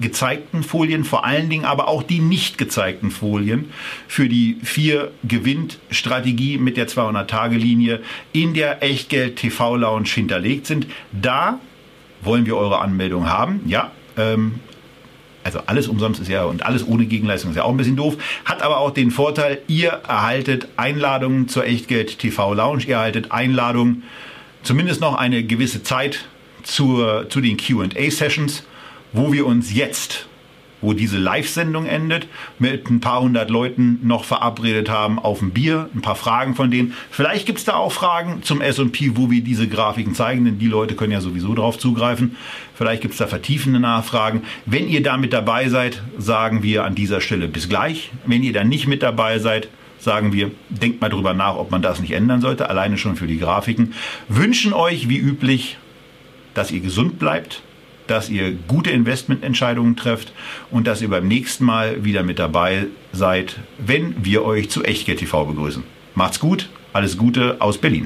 [0.00, 3.70] gezeigten Folien, vor allen Dingen aber auch die nicht gezeigten Folien
[4.06, 8.00] für die vier Gewinnt-Strategie mit der 200-Tage-Linie
[8.32, 10.86] in der Echtgeld TV Lounge hinterlegt sind.
[11.12, 11.60] Da
[12.22, 13.60] wollen wir eure Anmeldung haben.
[13.66, 14.60] Ja, ähm,
[15.44, 18.16] also alles umsonst ist ja und alles ohne Gegenleistung ist ja auch ein bisschen doof.
[18.44, 22.84] Hat aber auch den Vorteil, ihr erhaltet Einladungen zur Echtgeld TV Lounge.
[22.86, 24.02] Ihr erhaltet Einladungen,
[24.62, 26.26] zumindest noch eine gewisse Zeit
[26.64, 28.64] zur, zu den QA Sessions
[29.12, 30.28] wo wir uns jetzt,
[30.80, 32.28] wo diese Live-Sendung endet,
[32.58, 36.70] mit ein paar hundert Leuten noch verabredet haben auf ein Bier, ein paar Fragen von
[36.70, 36.94] denen.
[37.10, 40.68] Vielleicht gibt es da auch Fragen zum S&P, wo wir diese Grafiken zeigen, denn die
[40.68, 42.36] Leute können ja sowieso darauf zugreifen.
[42.74, 44.42] Vielleicht gibt es da vertiefende Nachfragen.
[44.66, 48.12] Wenn ihr da mit dabei seid, sagen wir an dieser Stelle bis gleich.
[48.24, 49.68] Wenn ihr da nicht mit dabei seid,
[49.98, 53.26] sagen wir, denkt mal drüber nach, ob man das nicht ändern sollte, alleine schon für
[53.26, 53.94] die Grafiken.
[54.28, 55.76] Wünschen euch wie üblich,
[56.54, 57.62] dass ihr gesund bleibt,
[58.10, 60.32] dass ihr gute Investmententscheidungen trefft
[60.70, 65.20] und dass ihr beim nächsten Mal wieder mit dabei seid, wenn wir euch zu Echtgeld
[65.20, 65.84] TV begrüßen.
[66.14, 68.04] Macht's gut, alles Gute aus Berlin.